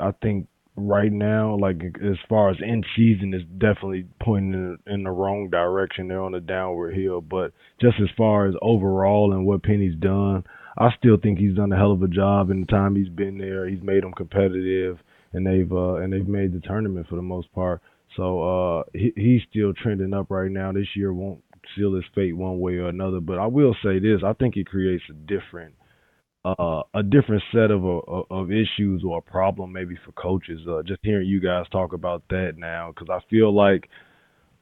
[0.00, 5.10] I think right now, like as far as in season, is definitely pointing in, the
[5.10, 6.08] wrong direction.
[6.08, 7.20] They're on a downward hill.
[7.20, 10.44] But just as far as overall and what Penny's done,
[10.78, 13.38] I still think he's done a hell of a job in the time he's been
[13.38, 13.66] there.
[13.66, 14.98] He's made them competitive,
[15.32, 17.80] and they've uh, and they've made the tournament for the most part.
[18.16, 20.72] So uh, he, he's still trending up right now.
[20.72, 21.42] This year won't
[21.76, 23.20] seal his fate one way or another.
[23.20, 25.74] But I will say this: I think it creates a different
[26.44, 30.60] uh, a different set of uh, of issues or a problem maybe for coaches.
[30.68, 33.88] Uh, just hearing you guys talk about that now, because I feel like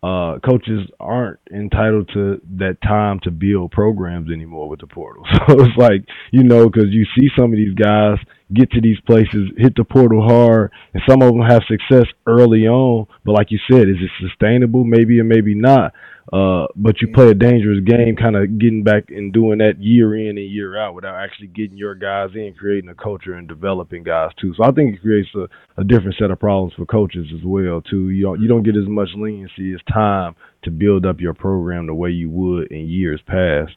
[0.03, 5.25] uh, coaches aren't entitled to that time to build programs anymore with the portal.
[5.49, 8.17] So it's like you know, because you see some of these guys
[8.55, 12.67] get to these places, hit the portal hard, and some of them have success early
[12.67, 13.07] on.
[13.25, 14.85] But like you said, is it sustainable?
[14.85, 15.93] Maybe or maybe not.
[16.33, 20.17] Uh, but you play a dangerous game, kind of getting back and doing that year
[20.17, 24.03] in and year out without actually getting your guys in, creating a culture and developing
[24.03, 24.55] guys too.
[24.57, 25.47] So I think it creates a,
[25.81, 28.09] a different set of problems for coaches as well too.
[28.09, 31.87] You don't, you don't get as much leniency as time to build up your program
[31.87, 33.73] the way you would in years past.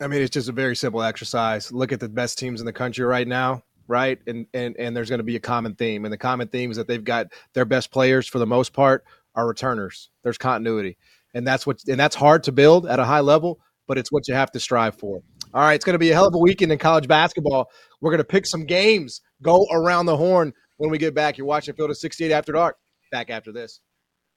[0.00, 1.72] I mean, it's just a very simple exercise.
[1.72, 4.18] Look at the best teams in the country right now, right?
[4.26, 6.76] And and and there's going to be a common theme, and the common theme is
[6.76, 10.10] that they've got their best players for the most part are returners.
[10.22, 10.96] There's continuity,
[11.34, 14.28] and that's what and that's hard to build at a high level, but it's what
[14.28, 15.20] you have to strive for.
[15.54, 17.70] All right, it's going to be a hell of a weekend in college basketball.
[18.00, 21.38] We're going to pick some games, go around the horn when we get back.
[21.38, 22.76] You're watching Field of 68 After Dark.
[23.10, 23.80] Back after this.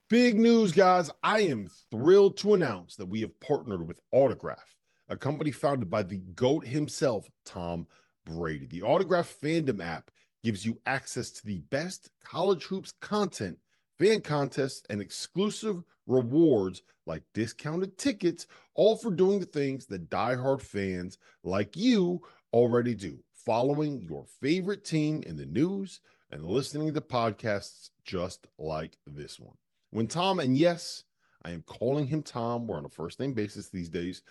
[0.10, 1.10] Big news, guys.
[1.24, 4.76] I am thrilled to announce that we have partnered with Autograph,
[5.12, 7.86] a company founded by the GOAT himself, Tom
[8.26, 8.66] Brady.
[8.66, 10.10] The Autograph fandom app
[10.44, 13.60] gives you access to the best college hoops content
[14.02, 20.60] fan contests, and exclusive rewards like discounted tickets, all for doing the things that diehard
[20.60, 22.20] fans like you
[22.52, 28.98] already do, following your favorite team in the news and listening to podcasts just like
[29.06, 29.56] this one.
[29.92, 31.04] When Tom, and yes,
[31.44, 34.24] I am calling him Tom, we're on a first name basis these days,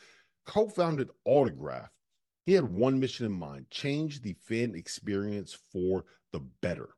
[0.46, 1.90] co founded Autograph,
[2.46, 6.90] he had one mission in mind change the fan experience for the better.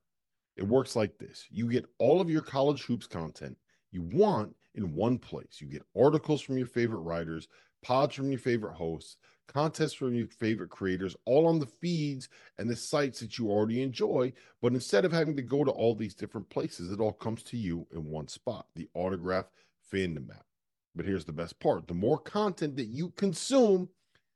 [0.57, 3.57] It works like this you get all of your college hoops content
[3.91, 5.59] you want in one place.
[5.61, 7.49] You get articles from your favorite writers,
[7.83, 12.29] pods from your favorite hosts, contests from your favorite creators, all on the feeds
[12.59, 14.33] and the sites that you already enjoy.
[14.61, 17.57] But instead of having to go to all these different places, it all comes to
[17.57, 19.47] you in one spot the autograph
[19.93, 20.47] fandom app.
[20.95, 23.89] But here's the best part the more content that you consume,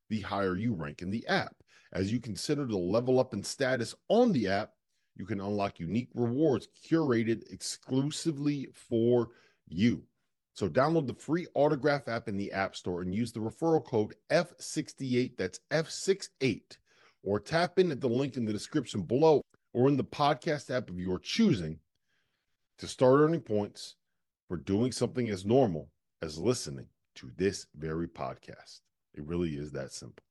[0.09, 1.57] the higher you rank in the app.
[1.93, 4.73] As you consider the level up in status on the app,
[5.15, 9.31] you can unlock unique rewards curated exclusively for
[9.67, 10.05] you.
[10.53, 14.15] So download the free autograph app in the App Store and use the referral code
[14.31, 16.79] F68, that's F68,
[17.23, 19.43] or tap in at the link in the description below
[19.75, 21.79] or in the podcast app of your choosing
[22.79, 23.97] to start earning points
[24.49, 25.91] for doing something as normal
[26.23, 28.81] as listening to this very podcast.
[29.15, 30.23] It really is that simple.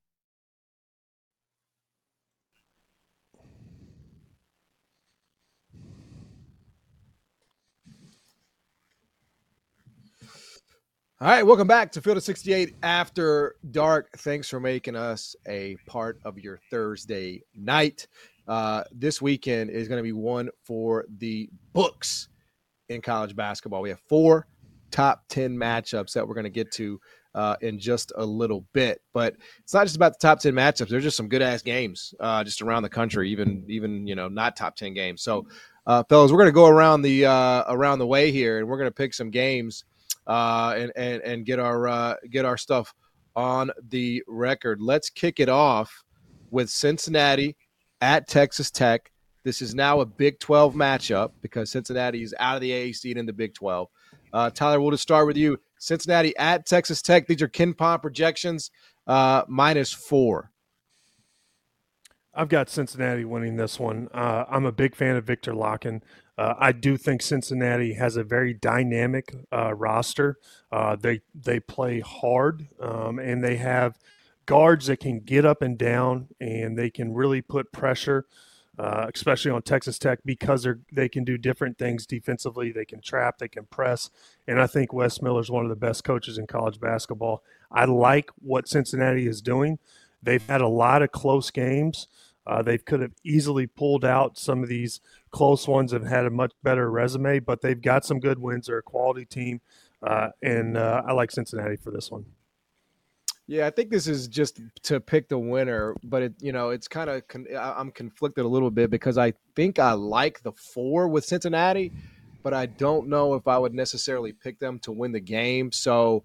[11.22, 14.10] All right, welcome back to Field of 68 After Dark.
[14.18, 18.06] Thanks for making us a part of your Thursday night.
[18.50, 22.28] Uh, this weekend is going to be one for the books
[22.90, 23.82] in college basketball.
[23.82, 24.46] We have four
[24.96, 27.00] top 10 matchups that we're going to get to
[27.34, 29.02] uh, in just a little bit.
[29.14, 30.88] But it's not just about the top 10 matchups.
[30.88, 34.30] There's just some good ass games uh, just around the country, even, even, you know,
[34.30, 35.22] not top 10 games.
[35.22, 35.48] So,
[35.86, 38.78] uh, fellas, we're going to go around the, uh, around the way here and we're
[38.78, 39.84] going to pick some games
[40.28, 42.94] uh, and, and and get our uh, get our stuff
[43.36, 44.82] on the record.
[44.82, 46.04] Let's kick it off
[46.52, 47.56] with Cincinnati
[48.02, 49.12] at Texas Tech.
[49.44, 53.20] This is now a Big 12 matchup because Cincinnati is out of the AAC and
[53.20, 53.88] in the Big 12.
[54.36, 55.58] Uh, Tyler, we'll just start with you.
[55.80, 57.26] Cincinnati at Texas Tech.
[57.26, 58.70] These are KenPom projections,
[59.08, 60.52] uh, minus four.
[62.34, 64.10] I've got Cincinnati winning this one.
[64.14, 66.02] Uh, I'm a big fan of Viktor Lakhin.
[66.38, 70.36] Uh, I do think Cincinnati has a very dynamic uh, roster.
[70.70, 73.98] Uh, they they play hard, um, and they have
[74.46, 78.26] guards that can get up and down, and they can really put pressure,
[78.78, 82.72] uh, especially on Texas Tech, because they they can do different things defensively.
[82.72, 84.10] They can trap, they can press,
[84.48, 87.44] and I think Wes Miller is one of the best coaches in college basketball.
[87.72, 89.80] I like what Cincinnati is doing.
[90.22, 92.08] They've had a lot of close games.
[92.48, 95.02] Uh, they could have easily pulled out some of these
[95.32, 98.68] close ones and had a much better resume, but they've got some good wins.
[98.68, 99.62] They're a quality team,
[100.04, 102.26] uh, and uh, I like Cincinnati for this one.
[103.48, 106.88] Yeah, I think this is just to pick the winner, but it you know it's
[106.88, 111.08] kind of con- I'm conflicted a little bit because I think I like the four
[111.08, 111.92] with Cincinnati,
[112.42, 115.72] but I don't know if I would necessarily pick them to win the game.
[115.72, 116.24] So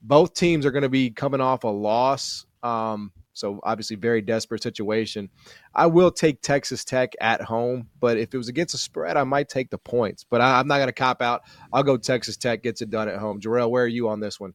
[0.00, 2.46] both teams are going to be coming off a loss.
[2.62, 5.28] Um, so obviously, very desperate situation.
[5.74, 9.24] I will take Texas Tech at home, but if it was against a spread, I
[9.24, 10.24] might take the points.
[10.28, 11.42] But I, am not going to cop out.
[11.72, 13.40] I'll go Texas Tech gets it done at home.
[13.40, 14.54] Jerel, where are you on this one?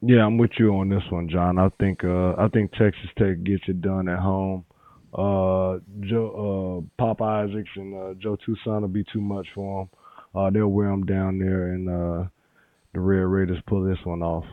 [0.00, 1.58] Yeah, I'm with you on this one, John.
[1.58, 4.64] I think uh, I think Texas Tech gets it done at home.
[5.12, 10.00] Uh, Joe uh, Pop Isaacs and uh, Joe Toussaint will be too much for them.
[10.34, 12.28] Uh, they'll wear them down there, and uh,
[12.92, 14.44] the Red Raiders pull this one off.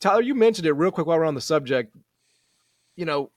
[0.00, 1.94] Tyler, you mentioned it real quick while we're on the subject.
[2.96, 3.30] You know,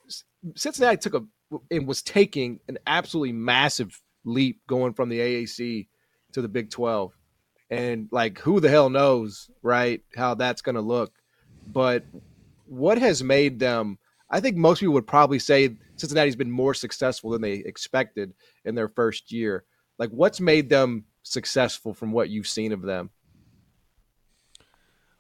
[0.56, 1.24] Cincinnati took a
[1.72, 5.88] and was taking an absolutely massive leap going from the AAC
[6.34, 7.14] to the Big 12.
[7.70, 11.14] And like who the hell knows, right, how that's going to look.
[11.68, 12.06] But
[12.66, 13.98] what has made them
[14.30, 18.34] I think most people would probably say Cincinnati's been more successful than they expected
[18.66, 19.64] in their first year.
[19.98, 23.10] Like what's made them successful from what you've seen of them?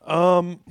[0.05, 0.61] Um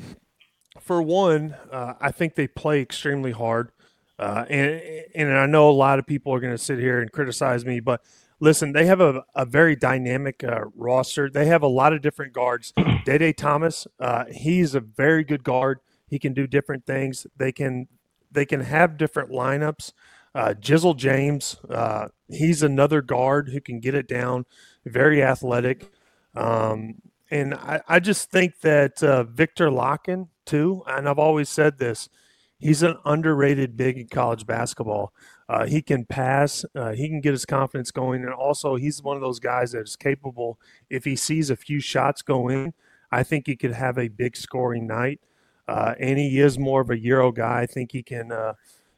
[0.80, 3.72] for one, uh, I think they play extremely hard.
[4.18, 4.82] Uh, and,
[5.14, 7.80] and I know a lot of people are going to sit here and criticize me,
[7.80, 8.02] but
[8.41, 11.30] listen, they have a, a very dynamic uh, roster.
[11.30, 12.72] They have a lot of different guards.
[13.05, 15.80] Day Day Thomas, uh, he's a very good guard.
[16.09, 17.26] He can do different things.
[17.37, 17.89] They can
[18.30, 19.93] they can have different lineups.
[20.34, 24.45] Uh, Jizzle James, uh, he's another guard who can get it down.
[24.84, 25.91] Very athletic.
[26.34, 26.97] Um,
[27.30, 32.11] and I, I, just think that uh, Viktor Lakhin, too, and I've always said this,
[32.59, 35.14] he's an underrated big in college basketball.
[35.49, 39.16] Uh, he can pass, uh, he can get his confidence going, and also he's one
[39.16, 40.59] of those guys that is capable.
[40.90, 42.74] If he sees a few shots go in,
[43.12, 45.20] I think he could have a big scoring night.
[45.68, 47.62] Uh, and he is more of a Euro guy.
[47.62, 48.55] I think he can, uh,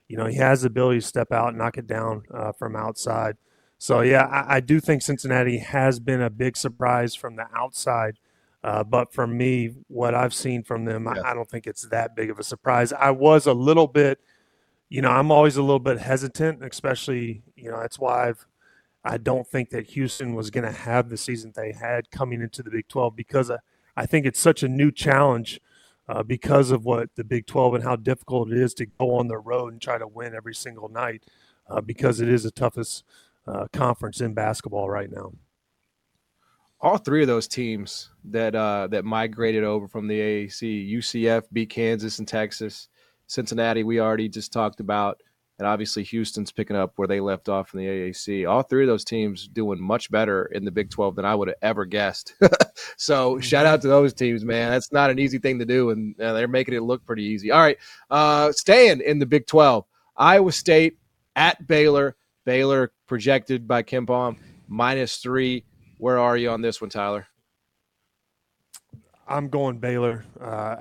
[0.07, 2.77] you know, he has the ability to step out and knock it down uh, from
[2.77, 3.37] outside.
[3.79, 8.19] So yeah, I, I, do think Cincinnati has been a big surprise from the outside.
[8.65, 12.17] Uh, but for me, what I've seen from them, I, I, don't think it's that
[12.17, 12.93] big of a surprise.
[12.93, 14.21] I was a little bit,
[14.89, 18.47] you know, I'm always a little bit hesitant, especially, you know, that's why I've,
[19.05, 22.63] I don't think that Houston was going to have the season they had coming into
[22.63, 23.59] the Big 12 because I,
[23.97, 25.61] I think it's such a new challenge
[26.09, 29.29] uh, because of what the Big 12 and how difficult it is to go on
[29.29, 31.25] the road and try to win every single night
[31.69, 33.05] uh, because it is the toughest–
[33.49, 35.33] uh, conference in basketball right now.
[36.81, 41.71] All three of those teams that uh, that migrated over from the AAC, UCF beat
[41.71, 42.89] Kansas and Texas.
[43.29, 45.23] Cincinnati, we already just talked about,
[45.59, 48.49] and obviously Houston's picking up where they left off in the AAC.
[48.49, 51.49] All three of those teams doing much better in the Big 12 than I would
[51.49, 52.35] have ever guessed.
[52.97, 53.41] so mm-hmm.
[53.41, 54.71] shout out to those teams, man.
[54.71, 57.51] That's not an easy thing to do, and uh, they're making it look pretty easy.
[57.53, 57.79] All right,
[58.11, 59.85] uh, staying in the Big 12,
[60.17, 60.99] Iowa State
[61.37, 62.17] at Baylor.
[62.45, 65.65] Baylor projected by KenPom minus three.
[65.99, 67.27] Where are you on this one, Tyler?
[69.27, 70.25] I'm going Baylor.
[70.41, 70.77] Uh,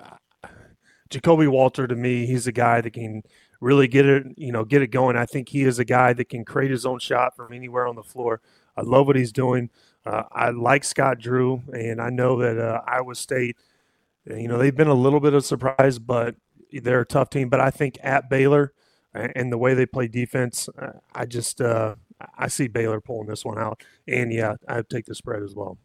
[1.10, 3.24] Ja'Kobe Walter to me, he's a guy that can
[3.60, 5.16] really get it, you know, get it going.
[5.16, 7.95] I think he is a guy that can create his own shot from anywhere on
[7.95, 8.41] the floor.
[8.76, 9.70] I love what he's doing.
[10.05, 13.58] Uh, I like Scott Drew, and I know that uh, Iowa State,
[14.26, 16.36] you know, they've been a little bit of surprise, but
[16.72, 17.49] they're a tough team.
[17.49, 18.74] But I think at Baylor,
[19.14, 21.95] and the way they play defense, uh, I just uh,
[22.38, 23.84] I see Baylor pulling this one out.
[24.08, 25.78] And yeah, I'd take the spread as well.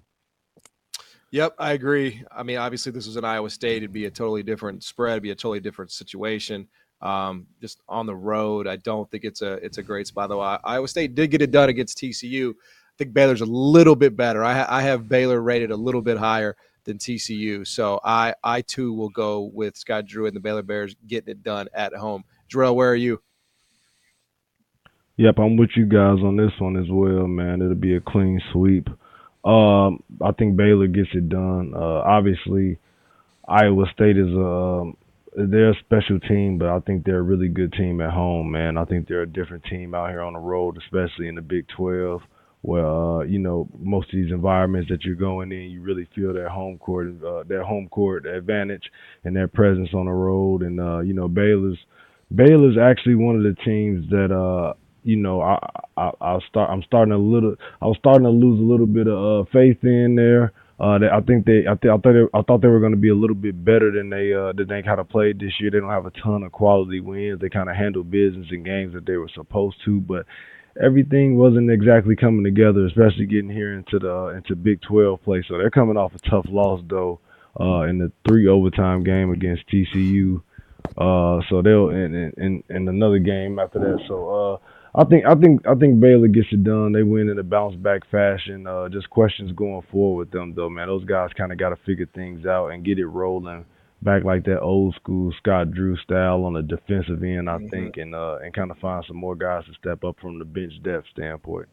[1.33, 2.23] Yep, I agree.
[2.31, 3.79] I mean, obviously, this was an Iowa State.
[3.79, 5.13] It'd be a totally different spread.
[5.13, 6.69] It'd be a totally different situation.
[7.01, 10.29] Um, just on the road, I don't think it's a it's a great spot.
[10.29, 12.51] Though Iowa State did get it done against TCU.
[12.51, 14.45] I think Baylor's a little bit better.
[14.45, 16.55] I, I have Baylor rated a little bit higher
[16.85, 17.67] than TCU.
[17.67, 21.43] So I I too will go with Scott Drew and the Baylor Bears getting it
[21.43, 22.25] done at home.
[22.53, 23.23] Jerel, where are you?
[25.17, 27.63] Yep, I'm with you guys on this one as well, man.
[27.63, 28.89] It'll be a clean sweep.
[29.45, 31.73] Um, I think Baylor gets it done.
[31.75, 32.79] Uh, obviously,
[33.49, 34.97] Iowa State is a um,
[35.35, 38.77] they're a special team, but I think they're a really good team at home, man.
[38.77, 41.67] I think they're a different team out here on the road, especially in the Big
[41.77, 42.21] 12,
[42.61, 46.35] where uh, you know most of these environments that you're going in, you really feel
[46.35, 48.85] that home court, uh, their home court advantage
[49.25, 50.63] and their presence on the road.
[50.63, 51.79] And uh, you know, Baylor's
[52.35, 54.75] Baylor's actually one of the teams that uh,
[55.05, 55.59] you know, I,
[55.97, 59.09] I I start I'm starting a little I was starting to lose a little bit
[59.09, 60.53] of uh, faith in there.
[60.81, 62.93] Uh, they, I think they, I, th- I thought, they, I thought they were going
[62.93, 65.53] to be a little bit better than they, uh, than they kind of played this
[65.61, 65.71] year.
[65.71, 67.41] They don't have a ton of quality wins.
[67.41, 70.27] They kind of handle business in games that they were supposed to, but
[70.83, 75.45] everything wasn't exactly coming together, especially getting here into the into Big 12 play.
[75.47, 77.21] So they're coming off a tough loss though,
[77.61, 80.43] uh, in the three overtime game against TCU.
[80.97, 84.01] Uh, so they'll in, in in another game after that.
[84.09, 84.59] So uh,
[84.95, 86.93] I think I think I think Baylor gets it done.
[86.93, 88.67] They win in a bounce back fashion.
[88.67, 90.89] Uh, just questions going forward with them though, man.
[90.89, 93.65] Those guys kind of got to figure things out and get it rolling
[94.03, 97.69] back like that old school Scott Drew style on the defensive end, I mm-hmm.
[97.69, 100.45] think, and uh, and kind of find some more guys to step up from the
[100.45, 101.69] bench depth standpoint.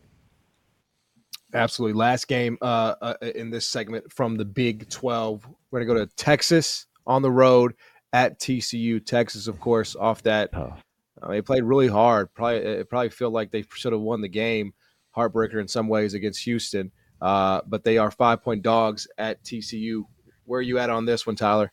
[1.54, 1.98] Absolutely.
[1.98, 5.48] Last game uh, uh, in this segment from the Big 12.
[5.72, 7.74] We're going to go to Texas on the road
[8.14, 9.04] at TCU.
[9.04, 10.80] Texas, of course, off that Tough.
[11.28, 12.34] They played really hard.
[12.34, 14.74] Probably it probably feel like they should have won the game.
[15.16, 16.92] Heartbreaker in some ways against Houston,
[17.22, 20.04] uh, but they are five point dogs at TCU.
[20.46, 21.72] Where are you at on this one, Tyler?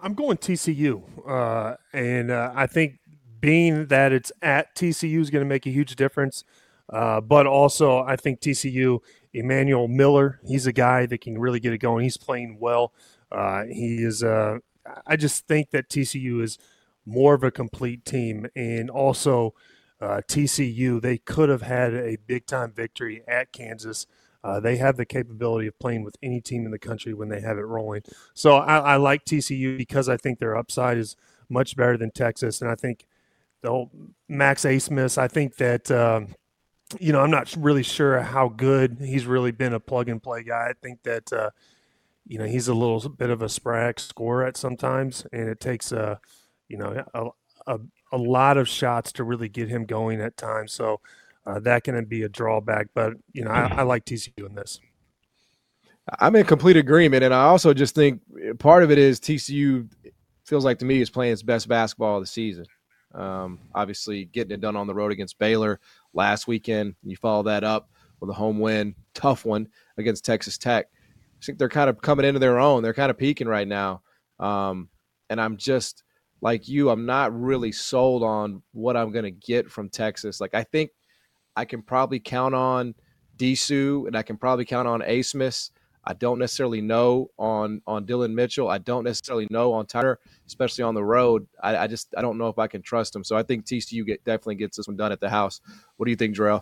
[0.00, 3.00] I'm going TCU, uh, and uh, I think
[3.40, 6.44] being that it's at TCU is going to make a huge difference.
[6.92, 9.00] Uh, but also, I think TCU,
[9.32, 12.04] Emmanuel Miller, he's a guy that can really get it going.
[12.04, 12.92] He's playing well.
[13.32, 14.22] Uh, he is.
[14.22, 16.58] I just think that TCU is
[17.06, 18.46] more of a complete team.
[18.54, 19.54] And also,
[20.00, 24.06] uh, TCU, they could have had a big time victory at Kansas.
[24.42, 27.40] Uh, they have the capability of playing with any team in the country when they
[27.40, 28.02] have it rolling.
[28.34, 31.16] So I, I like TCU because I think their upside is
[31.48, 32.60] much better than Texas.
[32.60, 33.06] And I think
[33.62, 33.90] the whole
[34.28, 35.90] Max Abmas, I think that.
[35.90, 36.34] Um,
[37.00, 40.44] you know, I'm not really sure how good he's really been a plug and play
[40.44, 40.68] guy.
[40.68, 41.50] I think that, uh,
[42.26, 45.92] you know, he's a little bit of a sporadic scorer at sometimes, and it takes
[45.92, 46.20] a,
[46.68, 47.26] you know, a,
[47.66, 47.78] a,
[48.12, 50.72] a lot of shots to really get him going at times.
[50.72, 51.00] So
[51.46, 52.88] uh, that can be a drawback.
[52.94, 54.80] But, you know, I, I like TCU in this.
[56.20, 57.24] I'm in complete agreement.
[57.24, 59.88] And I also just think eh, part of it is TCU
[60.44, 62.66] feels like to me is playing its best basketball of the season.
[63.14, 65.80] Um, obviously, getting it done on the road against Baylor
[66.12, 66.94] last weekend.
[67.02, 67.88] You follow that up
[68.20, 70.86] with a home win, tough one against Texas Tech.
[70.86, 72.82] I think they're kind of coming into their own.
[72.82, 74.02] They're kind of peaking right now.
[74.40, 74.88] Um,
[75.30, 76.03] and I'm just
[76.44, 80.42] like you, I'm not really sold on what I'm going to get from Texas.
[80.42, 80.90] Like, I think
[81.56, 82.94] I can probably count on
[83.38, 85.70] Disu and I can probably count on Abmas.
[86.04, 88.68] I don't necessarily know on on Dillon Mitchell.
[88.68, 91.48] I don't necessarily know on Tyler, especially on the road.
[91.62, 93.24] I, I just I don't know if I can trust him.
[93.24, 95.62] So I think TCU get, definitely gets this one done at the house.
[95.96, 96.60] What do you think, Jerel?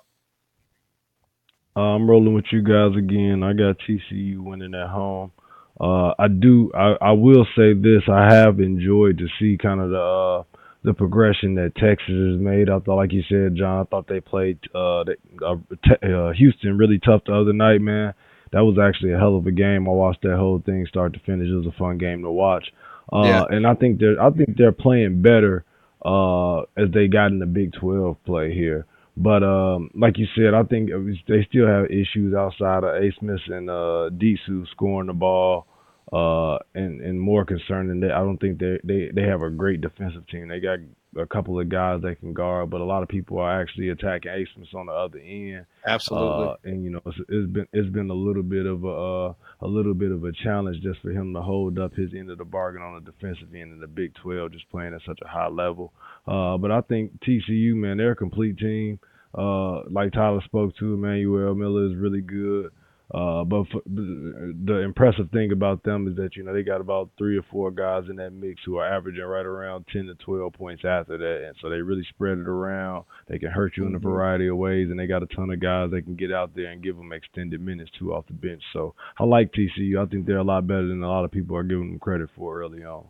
[1.75, 3.43] Uh, I'm rolling with you guys again.
[3.43, 5.33] I got TCU winning at home.
[5.81, 6.71] Uh, I do.
[6.75, 8.03] I, I will say this.
[8.09, 10.43] I have enjoyed to see kind of the uh,
[10.85, 12.69] the progression that Texas has made.
[12.69, 15.57] I thought, like you said, John, I thought they played uh, uh,
[16.03, 18.15] uh, Houston really tough the other night, man.
[18.53, 19.89] That was actually a hell of a game.
[19.89, 21.49] I watched that whole thing start to finish.
[21.49, 22.67] It was a fun game to watch.
[23.13, 23.45] Uh, yeah.
[23.49, 25.65] And I think they're I think they're playing better
[26.05, 28.87] uh, as they got in the Big Twelve play here.
[29.17, 30.91] But um, like you said, I think
[31.29, 35.67] they still have issues outside of Abmas and uh, Disu scoring the ball
[36.13, 39.81] uh, and and more concerning that I don't think they they they have a great
[39.81, 40.49] defensive team.
[40.49, 40.79] They got
[41.17, 44.31] a couple of guys that can guard, but a lot of people are actually attacking
[44.31, 45.67] Abmas on the other end.
[45.87, 46.47] Absolutely.
[46.49, 49.35] Uh, and you know, it's, it's been it's been a little bit of a uh,
[49.61, 52.39] a little bit of a challenge just for him to hold up his end of
[52.39, 55.29] the bargain on the defensive end in the Big 12, just playing at such a
[55.29, 55.93] high level.
[56.27, 58.99] Uh, but I think TCU, man, they're a complete team.
[59.35, 62.71] Uh, like Tyler spoke to, Emmanuel Miller is really good.
[63.13, 67.11] Uh, but for, the impressive thing about them is that you know they got about
[67.19, 70.55] three or four guys in that mix who are averaging right around ten to twelve
[70.55, 73.05] points after that, and so they really spread it around.
[73.29, 74.09] They can hurt you in a mm-hmm.
[74.09, 76.71] variety of ways, and they got a ton of guys that can get out there
[76.71, 78.63] and give them extended minutes too off the bench.
[78.73, 80.03] So I like TCU.
[80.03, 82.31] I think they're a lot better than a lot of people are giving them credit
[82.35, 83.05] for early on.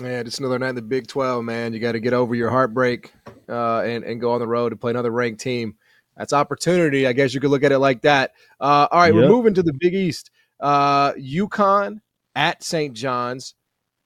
[0.00, 1.72] Yeah, just another night in the Big Twelve, man.
[1.72, 3.12] You got to get over your heartbreak
[3.48, 5.74] uh, and and go on the road to play another ranked team
[6.16, 7.06] that's opportunity.
[7.06, 8.32] I guess you could look at it like that.
[8.60, 9.22] Uh, all right, yep.
[9.22, 10.30] we're moving to the Big East.
[10.60, 12.00] Uh, UConn
[12.34, 12.94] at St.
[12.94, 13.54] John's.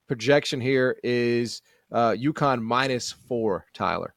[0.09, 3.67] Projection here is uh, UConn minus four.
[3.75, 4.15] Tyler.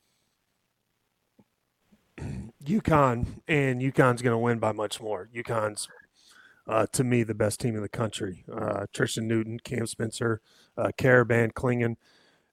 [2.63, 5.29] UConn, and UConn's going to win by much more.
[5.33, 5.87] UConn's,
[6.67, 8.43] uh, to me, the best team in the country.
[8.53, 10.41] Uh, Tristen Newton, Cam Spencer,
[10.77, 11.95] uh, Karaban, Clingan,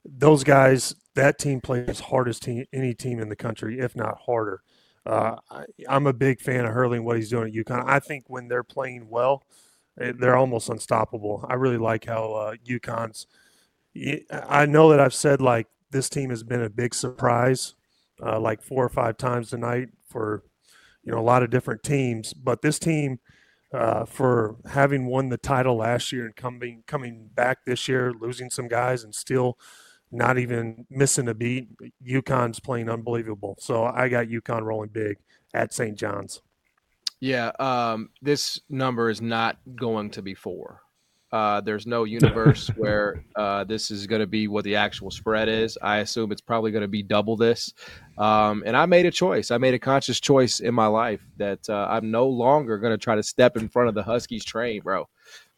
[0.04, 3.96] those guys, that team plays as hard as team, any team in the country, if
[3.96, 4.62] not harder.
[5.06, 7.84] Uh, I, am a big fan of Hurley and what he's doing at UConn.
[7.86, 9.44] I think when they're playing well,
[10.00, 11.46] eh, they're almost unstoppable.
[11.48, 13.26] I really like how uh, UConn's.
[14.30, 17.74] I know that I've said like this team has been a big surprise,
[18.22, 20.42] uh, like four or five times tonight for
[21.04, 23.20] you know a lot of different teams, but this team.
[23.74, 28.48] Uh, for having won the title last year and coming coming back this year, losing
[28.48, 29.58] some guys and still
[30.12, 31.68] not even missing a beat.
[32.06, 33.56] UConn's playing unbelievable.
[33.58, 35.18] So I got UConn rolling big
[35.54, 35.96] at St.
[35.96, 36.40] John's.
[37.20, 40.82] Yeah, um, this number is not going to be four.
[41.32, 45.48] Uh, there's no universe where uh, this is going to be what the actual spread
[45.48, 45.76] is.
[45.82, 47.72] I assume it's probably going to be double this.
[48.16, 49.50] Um, and I made a choice.
[49.50, 52.98] I made a conscious choice in my life that uh, I'm no longer going to
[52.98, 55.08] try to step in front of the Huskies train, bro.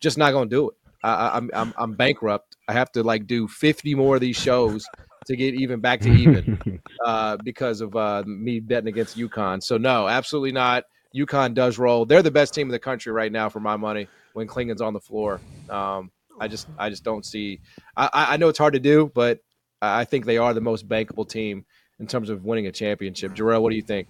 [0.01, 0.77] Just not going to do it.
[1.03, 2.57] I, I'm, I'm I'm bankrupt.
[2.67, 4.87] I have to like do 50 more of these shows
[5.27, 9.63] to get even back to even uh, because of uh, me betting against UConn.
[9.63, 10.85] So no, absolutely not.
[11.15, 12.05] UConn does roll.
[12.05, 14.93] They're the best team in the country right now for my money when Clingan's on
[14.93, 15.41] the floor.
[15.71, 17.61] Um, I just I just don't see.
[17.97, 19.41] I, I know it's hard to do, but
[19.81, 21.65] I think they are the most bankable team
[22.01, 23.35] in terms of winning a championship.
[23.35, 24.09] Jerel, what do you think?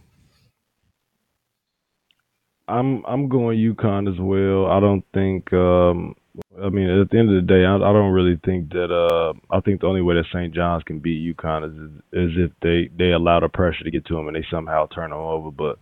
[2.69, 4.67] I'm I'm going UConn as well.
[4.67, 6.15] I don't think um,
[6.63, 8.91] I mean, at the end of the day, I, I don't really think that.
[8.91, 10.55] Uh, I think the only way that St.
[10.55, 14.15] John's can beat UConn is is if they they allow the pressure to get to
[14.15, 15.51] them and they somehow turn them over.
[15.51, 15.79] But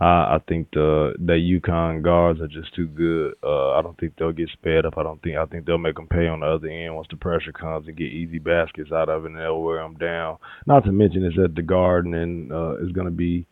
[0.00, 3.34] I, I think the that UConn guards are just too good.
[3.42, 4.94] Uh, I don't think they'll get sped up.
[4.96, 5.36] I don't think.
[5.36, 7.96] I think they'll make them pay on the other end once the pressure comes and
[7.96, 10.38] get easy baskets out of it, and they'll wear them down.
[10.66, 13.46] Not to mention is that the Garden and uh, is going to be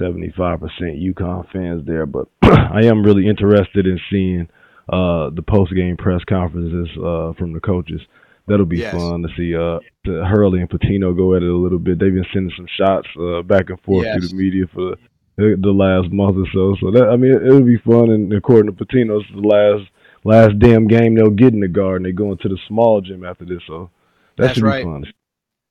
[0.00, 2.06] 75% UConn fans there.
[2.06, 4.48] But I am really interested in seeing
[4.88, 8.00] uh, the post game press conferences uh, from the coaches.
[8.46, 8.94] That'll be yes.
[8.94, 11.98] fun to see uh, to Hurley and Pitino go at it a little bit.
[11.98, 14.22] They've been sending some shots uh, back and forth yes.
[14.22, 14.96] to the media for
[15.36, 16.74] the, the last month or so.
[16.80, 18.10] So that I mean, it, will be fun.
[18.10, 19.90] And according to Pitino, it's the last
[20.24, 22.04] last damn game they'll get in the garden.
[22.04, 23.90] They go into the small gym after this, so
[24.36, 24.84] that That's should right.
[24.84, 25.04] be fun.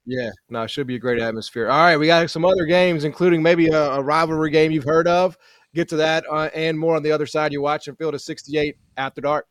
[0.06, 1.70] Yeah, no, it should be a great atmosphere.
[1.70, 5.08] All right, we got some other games, including maybe a, a rivalry game you've heard
[5.08, 5.38] of.
[5.78, 7.54] Get to that uh, and more on the other side.
[7.54, 9.46] You're watching Field of 68 After Dark.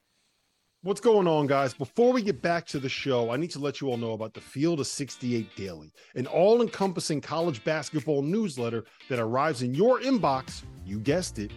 [0.82, 1.72] What's going on, guys?
[1.72, 4.34] Before we get back to the show, I need to let you all know about
[4.34, 10.00] the Field of 68 Daily, an all encompassing college basketball newsletter that arrives in your
[10.00, 11.52] inbox, you guessed it,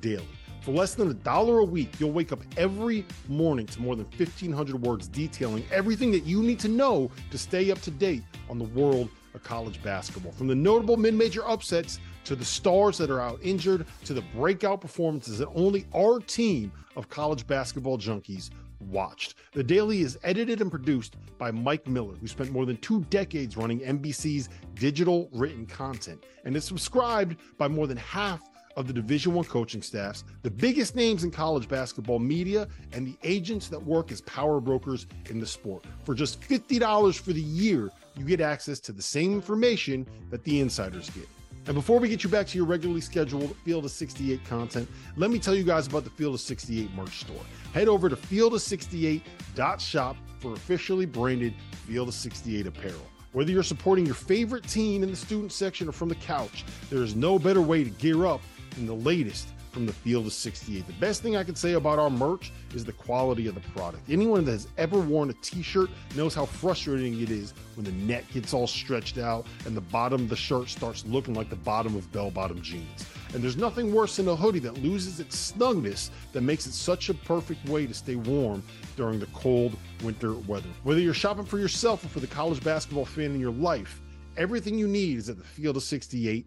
[0.00, 0.28] daily.
[0.60, 4.06] For less than a dollar a week, you'll wake up every morning to more than
[4.16, 8.60] 1,500 words detailing everything that you need to know to stay up to date on
[8.60, 10.30] the world of college basketball.
[10.30, 14.22] From the notable mid major upsets to the stars that are out injured, to the
[14.34, 18.50] breakout performances that only our team of college basketball junkies
[18.90, 19.36] watched.
[19.52, 23.56] The Daily is edited and produced by Mike Miller, who spent more than two decades
[23.56, 28.42] running NBC's digital written content, and is subscribed by more than half
[28.76, 33.16] of the division one coaching staffs the biggest names in college basketball media and the
[33.22, 37.90] agents that work as power brokers in the sport for just $50 for the year
[38.16, 41.28] you get access to the same information that the insiders get
[41.66, 45.30] and before we get you back to your regularly scheduled Field of 68 content, let
[45.30, 47.40] me tell you guys about the Field of 68 merch store.
[47.72, 51.54] Head over to field68.shop for officially branded
[51.86, 53.06] Field of 68 apparel.
[53.32, 57.02] Whether you're supporting your favorite team in the student section or from the couch, there
[57.02, 58.40] is no better way to gear up
[58.74, 60.86] than the latest from the field of 68.
[60.86, 64.08] The best thing I can say about our merch is the quality of the product.
[64.08, 67.92] Anyone that has ever worn a t shirt knows how frustrating it is when the
[67.92, 71.56] neck gets all stretched out and the bottom of the shirt starts looking like the
[71.56, 73.06] bottom of bell bottom jeans.
[73.34, 77.08] And there's nothing worse than a hoodie that loses its snugness that makes it such
[77.08, 78.62] a perfect way to stay warm
[78.96, 80.68] during the cold winter weather.
[80.82, 84.02] Whether you're shopping for yourself or for the college basketball fan in your life,
[84.36, 86.46] everything you need is at the field of 68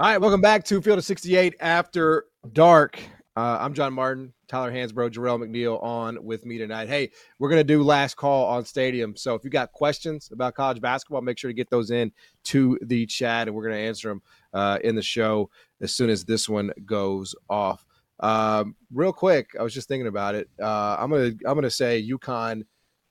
[0.00, 2.24] All right, welcome back to Field of 68 After
[2.54, 2.98] Dark.
[3.36, 6.88] Uh, I'm John Martin, Tyler Hansbrough, Jerel McNeal on with me tonight.
[6.88, 9.14] Hey, we're going to do last call on Stadium.
[9.14, 12.12] So if you got questions about college basketball, make sure to get those in
[12.44, 14.22] to the chat, and we're going to answer them
[14.54, 15.50] uh, in the show
[15.82, 17.84] as soon as this one goes off.
[18.20, 20.48] Um, real quick, I was just thinking about it.
[20.58, 22.62] Uh, I'm gonna I'm gonna say UConn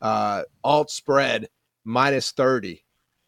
[0.01, 1.49] uh, alt spread
[1.85, 2.83] minus 30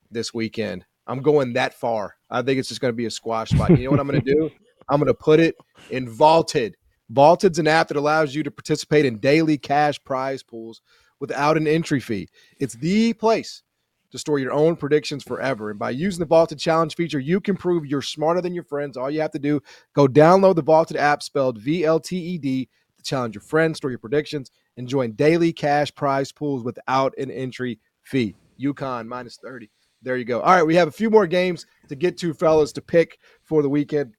[0.09, 0.84] this weekend.
[1.08, 2.16] I'm going that far.
[2.30, 3.72] I think it's just going to be a squash spot.
[3.72, 4.49] You know what I'm going to do?
[4.89, 5.56] I'm going to put it
[5.89, 6.76] in vaulted.
[7.14, 10.82] VLTED's an app that allows you to participate in daily cash prize pools
[11.20, 12.30] without an entry fee.
[12.60, 13.64] It's the place
[14.12, 15.70] to store your own predictions forever.
[15.70, 18.97] And by using the Vaulted Challenge feature, you can prove you're smarter than your friends.
[18.97, 19.62] All you have to do,
[19.93, 23.78] go download the Vaulted app spelled V L T E D to challenge your friends,
[23.78, 28.36] store your predictions, and join daily cash prize pools without an entry fee.
[28.60, 29.70] UConn minus 30.
[30.02, 30.41] There you go.
[30.41, 33.62] All right, we have a few more games to get to, fellas, to pick for
[33.62, 34.16] the weekend.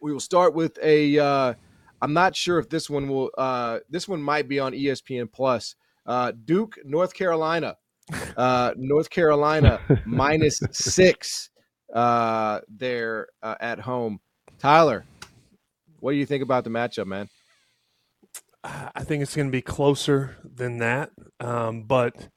[0.00, 1.18] We will start with a.
[1.18, 1.54] Uh,
[2.00, 3.30] I'm not sure if this one will.
[3.36, 5.74] Uh, this one might be on ESPN Plus.
[6.06, 7.76] Uh, Duke, North Carolina.
[8.36, 11.48] Uh, North Carolina minus six
[11.92, 14.20] uh, there uh, at home.
[14.58, 15.06] Tyler,
[16.00, 17.28] what do you think about the matchup, man?
[18.62, 22.28] I think it's going to be closer than that, um, but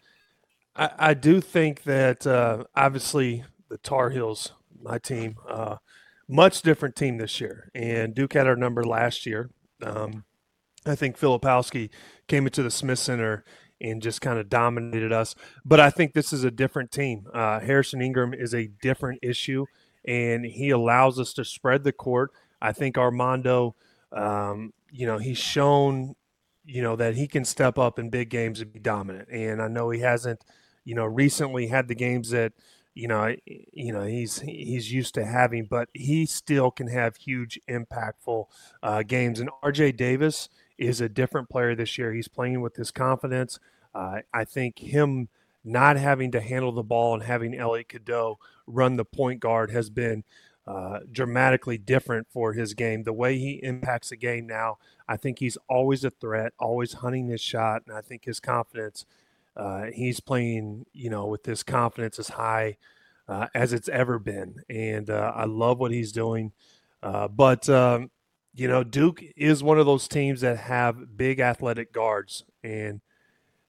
[0.79, 5.75] I, I, do think that uh, obviously the Tar Heels, my team, uh,
[6.29, 9.49] much different team this year, and Duke had our number last year.
[9.83, 10.23] Um,
[10.85, 11.89] I think Filipowski
[12.27, 13.43] came into the Smith Center
[13.81, 15.35] and just kind of dominated us.
[15.65, 17.27] But I think this is a different team.
[17.33, 19.65] Uh, Harrison Ingram is a different issue,
[20.05, 22.31] and he allows us to spread the court.
[22.61, 23.75] I think Armando,
[24.13, 26.15] um, you know, he's shown,
[26.63, 29.27] you know, that he can step up in big games and be dominant.
[29.29, 30.43] And I know he hasn't,
[30.85, 32.53] you know, recently had the games that,
[32.95, 37.59] you know, you know he's he's used to having, but he still can have huge,
[37.69, 38.45] impactful
[38.83, 39.39] uh, games.
[39.39, 39.93] And R.J.
[39.93, 42.13] Davis is a different player this year.
[42.13, 43.59] He's playing with his confidence.
[43.93, 45.29] Uh, I think him
[45.63, 49.89] not having to handle the ball and having Elliot Cadeau run the point guard has
[49.89, 50.23] been
[50.65, 53.03] uh, dramatically different for his game.
[53.03, 54.77] The way he impacts the game now,
[55.07, 59.05] I think he's always a threat, always hunting his shot, and I think his confidence.
[59.55, 62.77] Uh, he's playing, you know, with this confidence as high
[63.29, 66.51] uh, as it's ever been, and uh, I love what he's doing.
[67.03, 68.09] Uh, but um,
[68.55, 73.01] you know, Duke is one of those teams that have big athletic guards, and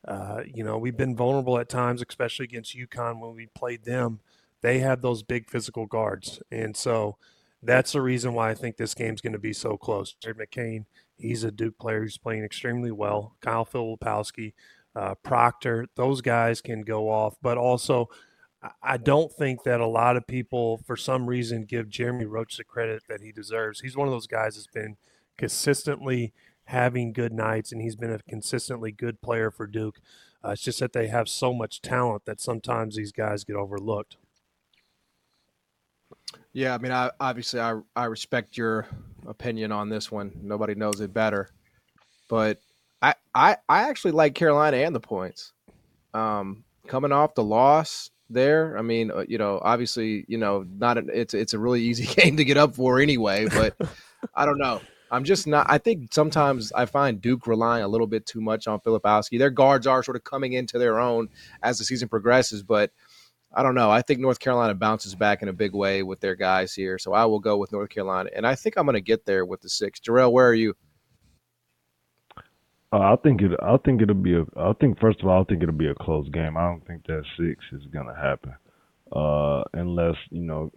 [0.08, 4.20] uh, you know we've been vulnerable at times, especially against UConn when we played them.
[4.62, 7.18] They have those big physical guards, and so
[7.62, 10.14] that's the reason why I think this game's going to be so close.
[10.14, 10.86] Jared McCain,
[11.18, 13.36] he's a Duke player who's playing extremely well.
[13.42, 14.54] Kyle Filipowski,
[14.96, 18.08] uh, Proctor, those guys can go off, but also
[18.82, 22.64] I don't think that a lot of people, for some reason, give Jeremy Roach the
[22.64, 23.80] credit that he deserves.
[23.80, 24.96] He's one of those guys that's been
[25.38, 26.34] consistently
[26.64, 29.98] having good nights, and he's been a consistently good player for Duke.
[30.44, 34.16] Uh, it's just that they have so much talent that sometimes these guys get overlooked.
[36.52, 38.86] Yeah, I mean, I, obviously, I I respect your
[39.26, 40.32] opinion on this one.
[40.42, 41.48] Nobody knows it better,
[42.28, 42.60] but
[43.02, 45.52] I I, I actually like Carolina and the points.
[46.12, 48.78] Um, coming off the loss, there.
[48.78, 52.06] I mean, uh, you know, obviously, you know, not a, it's it's a really easy
[52.06, 53.46] game to get up for anyway.
[53.48, 53.76] But
[54.34, 54.80] I don't know.
[55.10, 55.66] I'm just not.
[55.68, 59.38] I think sometimes I find Duke relying a little bit too much on Filipowski.
[59.38, 61.28] Their guards are sort of coming into their own
[61.62, 62.92] as the season progresses, but
[63.52, 63.90] I don't know.
[63.90, 67.12] I think North Carolina bounces back in a big way with their guys here, so
[67.12, 69.60] I will go with North Carolina, and I think I'm going to get there with
[69.62, 69.98] the six.
[69.98, 70.76] Jerel, where are you?
[72.92, 73.52] Uh, I think it.
[73.62, 74.44] I think it'll be a.
[74.56, 76.56] I think first of all, I think it'll be a close game.
[76.56, 78.54] I don't think that six is gonna happen,
[79.12, 80.72] uh, unless you know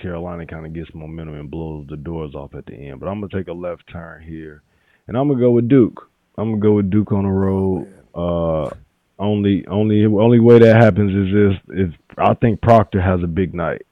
[0.00, 3.00] Carolina kind of gets momentum and blows the doors off at the end.
[3.00, 4.62] But I'm gonna take a left turn here,
[5.06, 6.08] and I'm gonna go with Duke.
[6.38, 7.92] I'm gonna go with Duke on the road.
[8.14, 8.70] Uh,
[9.18, 13.52] only, only, only way that happens is this: is I think Proctor has a big
[13.52, 13.82] night.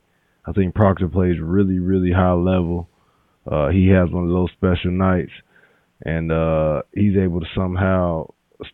[0.47, 2.89] I think Proctor plays really, really high level.
[3.47, 5.33] Uh, he has one of those special nights
[6.03, 8.27] and uh, he's able to somehow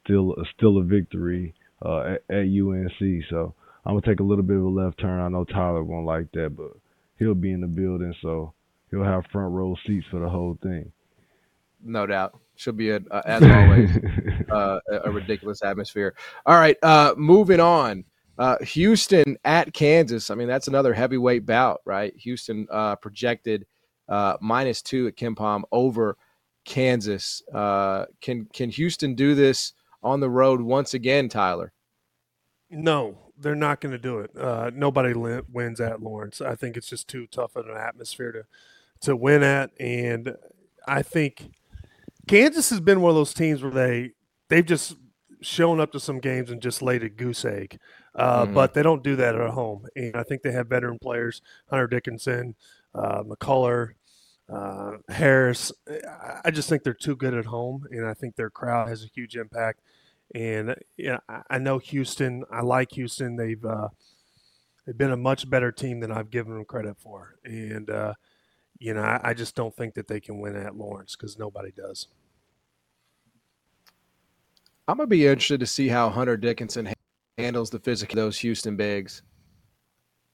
[0.02, 1.54] steal steal a victory
[1.84, 3.24] uh, at, at, UNC.
[3.30, 3.54] So
[3.84, 5.20] I'm gonna take a little bit of a left turn.
[5.20, 6.72] I know Tyler won't like that, but
[7.18, 8.52] he'll be in the building, so
[8.90, 10.92] he'll have front row seats for the whole thing.
[11.84, 13.90] No doubt, should be a, uh, as always
[14.50, 16.14] uh, a ridiculous atmosphere.
[16.46, 18.04] All right, uh, moving on.
[18.38, 20.30] Uh, Houston at Kansas.
[20.30, 22.14] I mean, that's another heavyweight bout, right?
[22.18, 23.66] Houston uh, projected
[24.40, 26.18] minus two at KenPom over
[26.66, 27.42] Kansas.
[27.54, 31.72] Uh, can can Houston do this on the road once again, Tyler?
[32.68, 34.36] No, they're not going to do it.
[34.36, 36.40] Uh, nobody wins at Lawrence.
[36.40, 38.44] I think it's just too tough of an atmosphere to
[39.00, 40.36] to win at, and
[40.86, 41.52] I think
[42.26, 44.12] Kansas has been one of those teams where they
[44.48, 44.96] they've just
[45.42, 47.78] shown up to some games and just laid a goose egg.
[48.14, 48.54] Uh, mm-hmm.
[48.54, 51.86] But they don't do that at home, and I think they have veteran players: Hunter
[51.86, 52.56] Dickinson,
[52.94, 53.92] uh, McCullar,
[54.48, 55.72] uh, Harris,
[56.44, 59.08] I just think they're too good at home, and I think their crowd has a
[59.12, 59.80] huge impact.
[60.34, 61.18] And yeah,
[61.50, 62.44] I know Houston.
[62.50, 63.36] I like Houston.
[63.36, 63.88] They've uh,
[64.84, 68.14] they've been a much better team than I've given them credit for, and uh,
[68.78, 71.70] you know I, I, just don't think that they can win at Lawrence because nobody
[71.70, 72.08] does.
[74.88, 76.92] I'm gonna be interested to see how Hunter Dickinson
[77.38, 79.22] handles the physical of those Houston bigs.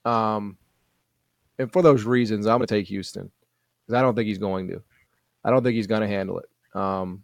[0.04, 0.56] Um,
[1.58, 3.30] and for those reasons, I'm gonna take Houston
[3.87, 4.83] because I don't think he's going to.
[5.45, 6.78] I don't think he's gonna handle it.
[6.78, 7.22] Um,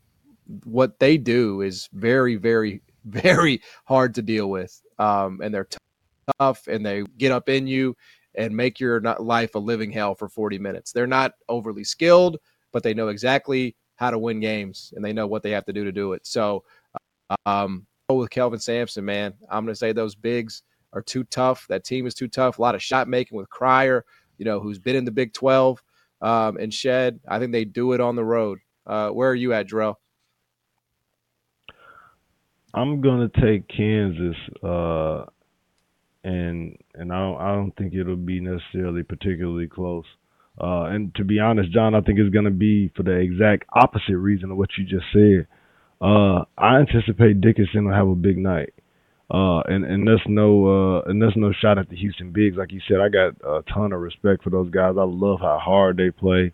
[0.64, 5.68] what they do is very, very, very hard to deal with, um, and they're
[6.38, 7.96] tough, and they get up in you
[8.34, 10.92] and make your life a living hell for 40 minutes.
[10.92, 12.38] They're not overly skilled,
[12.72, 15.72] but they know exactly how to win games, and they know what they have to
[15.72, 16.26] do to do it.
[16.26, 16.64] So
[17.46, 21.66] um, with Kelvin Sampson, man, I'm going to say those bigs are too tough.
[21.68, 22.58] That team is too tough.
[22.58, 24.04] A lot of shot making with Cryer,
[24.38, 25.82] you know, who's been in the Big 12
[26.20, 27.20] um, and Shead.
[27.28, 28.58] I think they do it on the road.
[28.86, 29.96] Uh, where are you at, Jerel?
[32.74, 35.24] I'm gonna take Kansas, uh,
[36.22, 40.04] and and I don't I don't think it'll be necessarily particularly close.
[40.60, 44.16] Uh, and to be honest, John, I think it's gonna be for the exact opposite
[44.18, 45.46] reason of what you just said.
[46.00, 48.72] Uh, I anticipate Dickinson will have a big night.
[49.30, 52.56] Uh, and and there's no uh, and there's no shot at the Houston Bigs.
[52.56, 54.94] Like you said, I got a ton of respect for those guys.
[54.98, 56.52] I love how hard they play.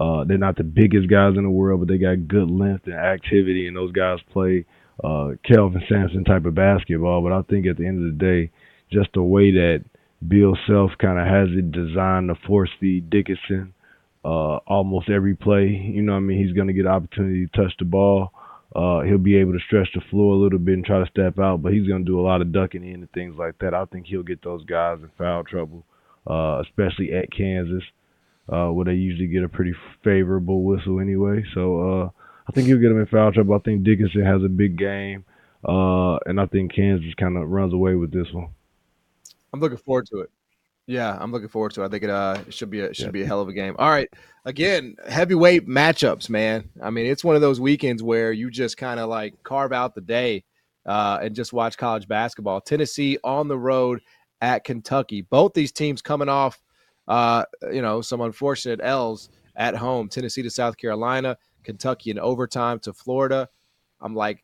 [0.00, 2.94] Uh, they're not the biggest guys in the world, but they got good length and
[2.94, 4.64] activity, and those guys play
[5.02, 7.22] uh, Kelvin Sampson type of basketball.
[7.22, 8.50] But I think at the end of the day,
[8.90, 9.84] just the way that
[10.26, 13.74] Bill Self kind of has it designed to force feed Dickinson
[14.24, 15.66] uh, almost every play.
[15.66, 16.44] You know what I mean?
[16.44, 18.32] He's going to get opportunity to touch the ball.
[18.74, 21.38] Uh, he'll be able to stretch the floor a little bit and try to step
[21.38, 23.72] out, but he's going to do a lot of ducking in and things like that.
[23.72, 25.84] I think he'll get those guys in foul trouble,
[26.28, 27.84] uh, especially at Kansas,
[28.48, 31.44] uh, where they usually get a pretty favorable whistle anyway.
[31.54, 32.10] So uh,
[32.48, 33.54] I think he'll get them in foul trouble.
[33.54, 35.24] I think Dickinson has a big game,
[35.64, 38.48] uh, and I think Kansas kind of runs away with this one.
[39.52, 40.30] I'm looking forward to it.
[40.86, 41.86] Yeah, I'm looking forward to it.
[41.86, 43.10] I think it uh it should be a should yeah.
[43.10, 43.74] be a hell of a game.
[43.78, 44.08] All right.
[44.44, 46.68] Again, heavyweight matchups, man.
[46.82, 49.94] I mean, it's one of those weekends where you just kind of like carve out
[49.94, 50.44] the day
[50.84, 52.60] uh, and just watch college basketball.
[52.60, 54.02] Tennessee on the road
[54.42, 55.22] at Kentucky.
[55.22, 56.60] Both these teams coming off
[57.08, 60.08] uh, you know, some unfortunate L's at home.
[60.08, 63.48] Tennessee to South Carolina, Kentucky in overtime to Florida.
[64.00, 64.42] I'm like,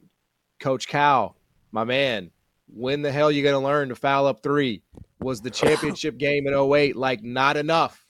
[0.59, 1.37] Coach Cal,
[1.73, 2.31] my man,
[2.73, 4.83] when the hell are you going to learn to foul up three?
[5.21, 8.07] Was the championship game in 08 like not enough?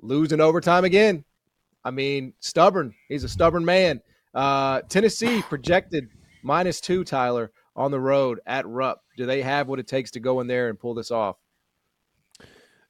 [0.00, 1.24] Losing overtime again.
[1.84, 2.94] I mean, stubborn.
[3.08, 4.00] He's a stubborn man.
[4.34, 6.08] Uh, Tennessee projected
[6.42, 9.02] minus two, Tyler, on the road at Rupp.
[9.16, 11.36] Do they have what it takes to go in there and pull this off?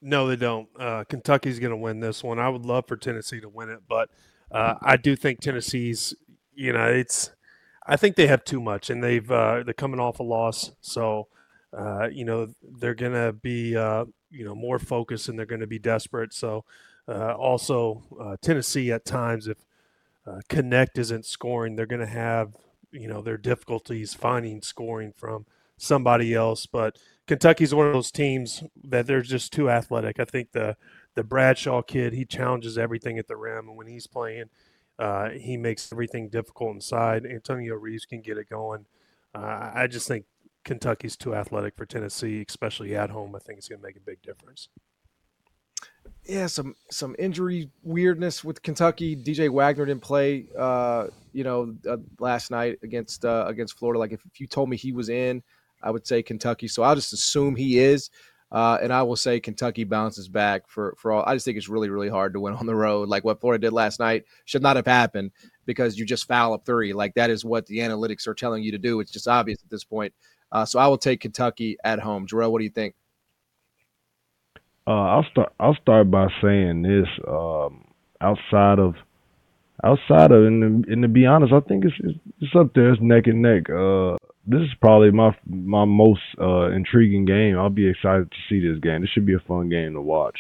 [0.01, 0.69] No, they don't.
[0.79, 2.39] Uh, Kentucky's going to win this one.
[2.39, 4.11] I would love for Tennessee to win it, but
[4.51, 6.15] uh, I do think Tennessee's.
[6.55, 7.31] You know, it's
[7.89, 11.29] I think they have too much, and they've uh, they're coming off a loss, so
[11.77, 15.79] uh, you know they're gonna be uh, you know more focused and they're gonna be
[15.79, 16.35] desperate.
[16.35, 16.65] So
[17.09, 19.57] uh, also uh, Tennessee at times, if
[20.27, 22.55] uh, Knecht isn't scoring, they're gonna have
[22.93, 25.47] you know their difficulties finding scoring from
[25.79, 26.67] somebody else.
[26.67, 30.21] But Kentucky's one of those teams that they're just too athletic.
[30.21, 30.77] I think the
[31.15, 34.51] the Bradshaw kid he challenges everything at the rim, and when he's playing
[34.99, 37.25] uh, he makes everything difficult inside.
[37.25, 38.87] Antonio Reeves can get it going.
[39.35, 40.25] Uh, I just think
[40.65, 43.35] Kentucky's too athletic for Tennessee, especially at home.
[43.35, 44.69] I think it's going to make a big difference.
[46.25, 49.17] Yeah, some some injury weirdness with Kentucky.
[49.17, 53.99] DJ Wagner didn't play, uh, you know, uh, last night against uh, against Florida.
[53.99, 55.43] Like if, if you told me he was in,
[55.83, 56.69] I would say Kentucky.
[56.69, 58.11] So I'll just assume he is.
[58.51, 61.25] Uh, and I will say Kentucky bounces back for for all.
[61.27, 63.09] I just think it's really really hard to win on the road.
[63.09, 65.33] Like what Florida did last night should not have happened
[65.67, 66.93] because you just foul up three.
[66.93, 69.01] Like that is what the analytics are telling you to do.
[69.01, 70.15] It's just obvious at this point.
[70.51, 72.27] Uh, so I will take Kentucky at home.
[72.27, 72.95] Jerel, what do you think?
[74.87, 75.53] Uh, I'll start.
[75.61, 77.09] I'll start by saying this.
[77.27, 77.85] Um,
[78.21, 78.95] outside of
[79.85, 82.93] outside of and, and to be honest, I think it's it's, up there.
[82.93, 83.71] It's neck and neck.
[83.71, 84.17] Uh,
[84.47, 87.59] this is probably my my most uh, intriguing game.
[87.59, 89.03] I'll be excited to see this game.
[89.03, 90.39] This should be a fun game to watch.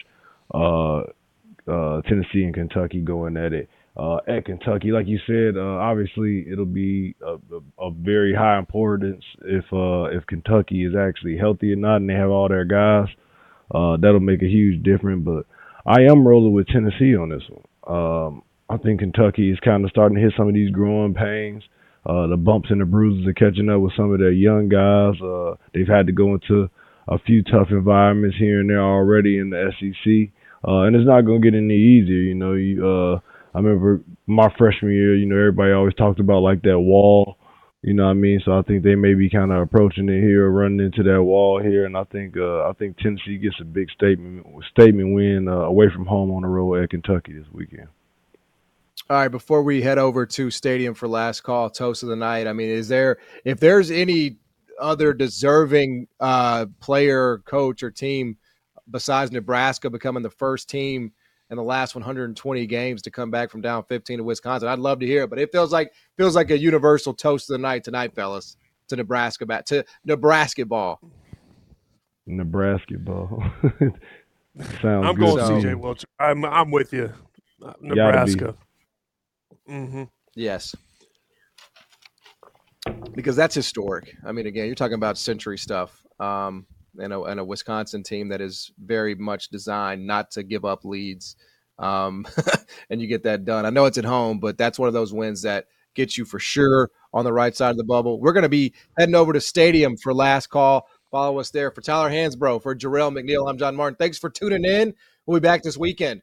[0.52, 1.00] Uh,
[1.70, 3.68] uh, Tennessee and Kentucky going at it.
[3.96, 8.56] Uh, at Kentucky, like you said, uh, obviously it'll be a, a, a, very high
[8.56, 12.64] importance if uh, if Kentucky is actually healthy or not, and they have all their
[12.64, 13.08] guys.
[13.72, 15.24] that'll make a huge difference.
[15.24, 15.46] But
[15.84, 17.64] I am rolling with Tennessee on this one.
[17.86, 21.62] Um, I think Kentucky is kind of starting to hit some of these growing pains.
[22.04, 25.20] Uh, the bumps and the bruises are catching up with some of their young guys.
[25.20, 26.68] Uh, they've had to go into
[27.08, 30.32] a few tough environments here and there already in the SEC,
[30.66, 32.20] uh, and it's not going to get any easier.
[32.20, 33.16] You know, you, uh,
[33.54, 35.16] I remember my freshman year.
[35.16, 37.38] You know, everybody always talked about like that wall.
[37.82, 38.40] You know what I mean?
[38.44, 41.62] So I think they may be kind of approaching it here, running into that wall
[41.62, 45.64] here, and I think uh, I think Tennessee gets a big statement statement win uh,
[45.64, 47.88] away from home on the road at Kentucky this weekend.
[49.10, 52.46] All right, before we head over to Stadium for last call, toast of the night.
[52.46, 54.36] I mean, is there if there's any
[54.78, 58.36] other deserving uh, player, coach, or team
[58.90, 61.10] besides Nebraska becoming the first team
[61.48, 64.68] in the last 120 games to come back from down 15 to Wisconsin?
[64.68, 67.54] I'd love to hear it, but it feels like feels like a universal toast of
[67.54, 71.00] the night tonight, fellas, to Nebraska back to Nebraska ball.
[72.26, 73.42] Nebraska ball.
[74.82, 75.66] Sounds I'm good going to.
[75.66, 76.04] CJ Wilcher.
[76.20, 77.10] I'm I'm with you.
[77.80, 78.54] Nebraska.
[79.68, 80.04] Mm-hmm.
[80.34, 80.74] Yes.
[83.12, 84.14] Because that's historic.
[84.24, 86.06] I mean, again, you're talking about century stuff.
[86.20, 86.66] Um,
[86.98, 90.84] and a, and a Wisconsin team that is very much designed not to give up
[90.84, 91.36] leads.
[91.78, 92.26] Um,
[92.90, 93.66] and you get that done.
[93.66, 96.38] I know it's at home, but that's one of those wins that gets you for
[96.38, 98.20] sure on the right side of the bubble.
[98.20, 100.88] We're going to be heading over to Stadium for last call.
[101.10, 103.48] Follow us there for Tyler Hansbrough, for Jerel McNeal.
[103.48, 103.96] I'm John Martin.
[103.96, 104.94] Thanks for tuning in.
[105.26, 106.22] We'll be back this weekend.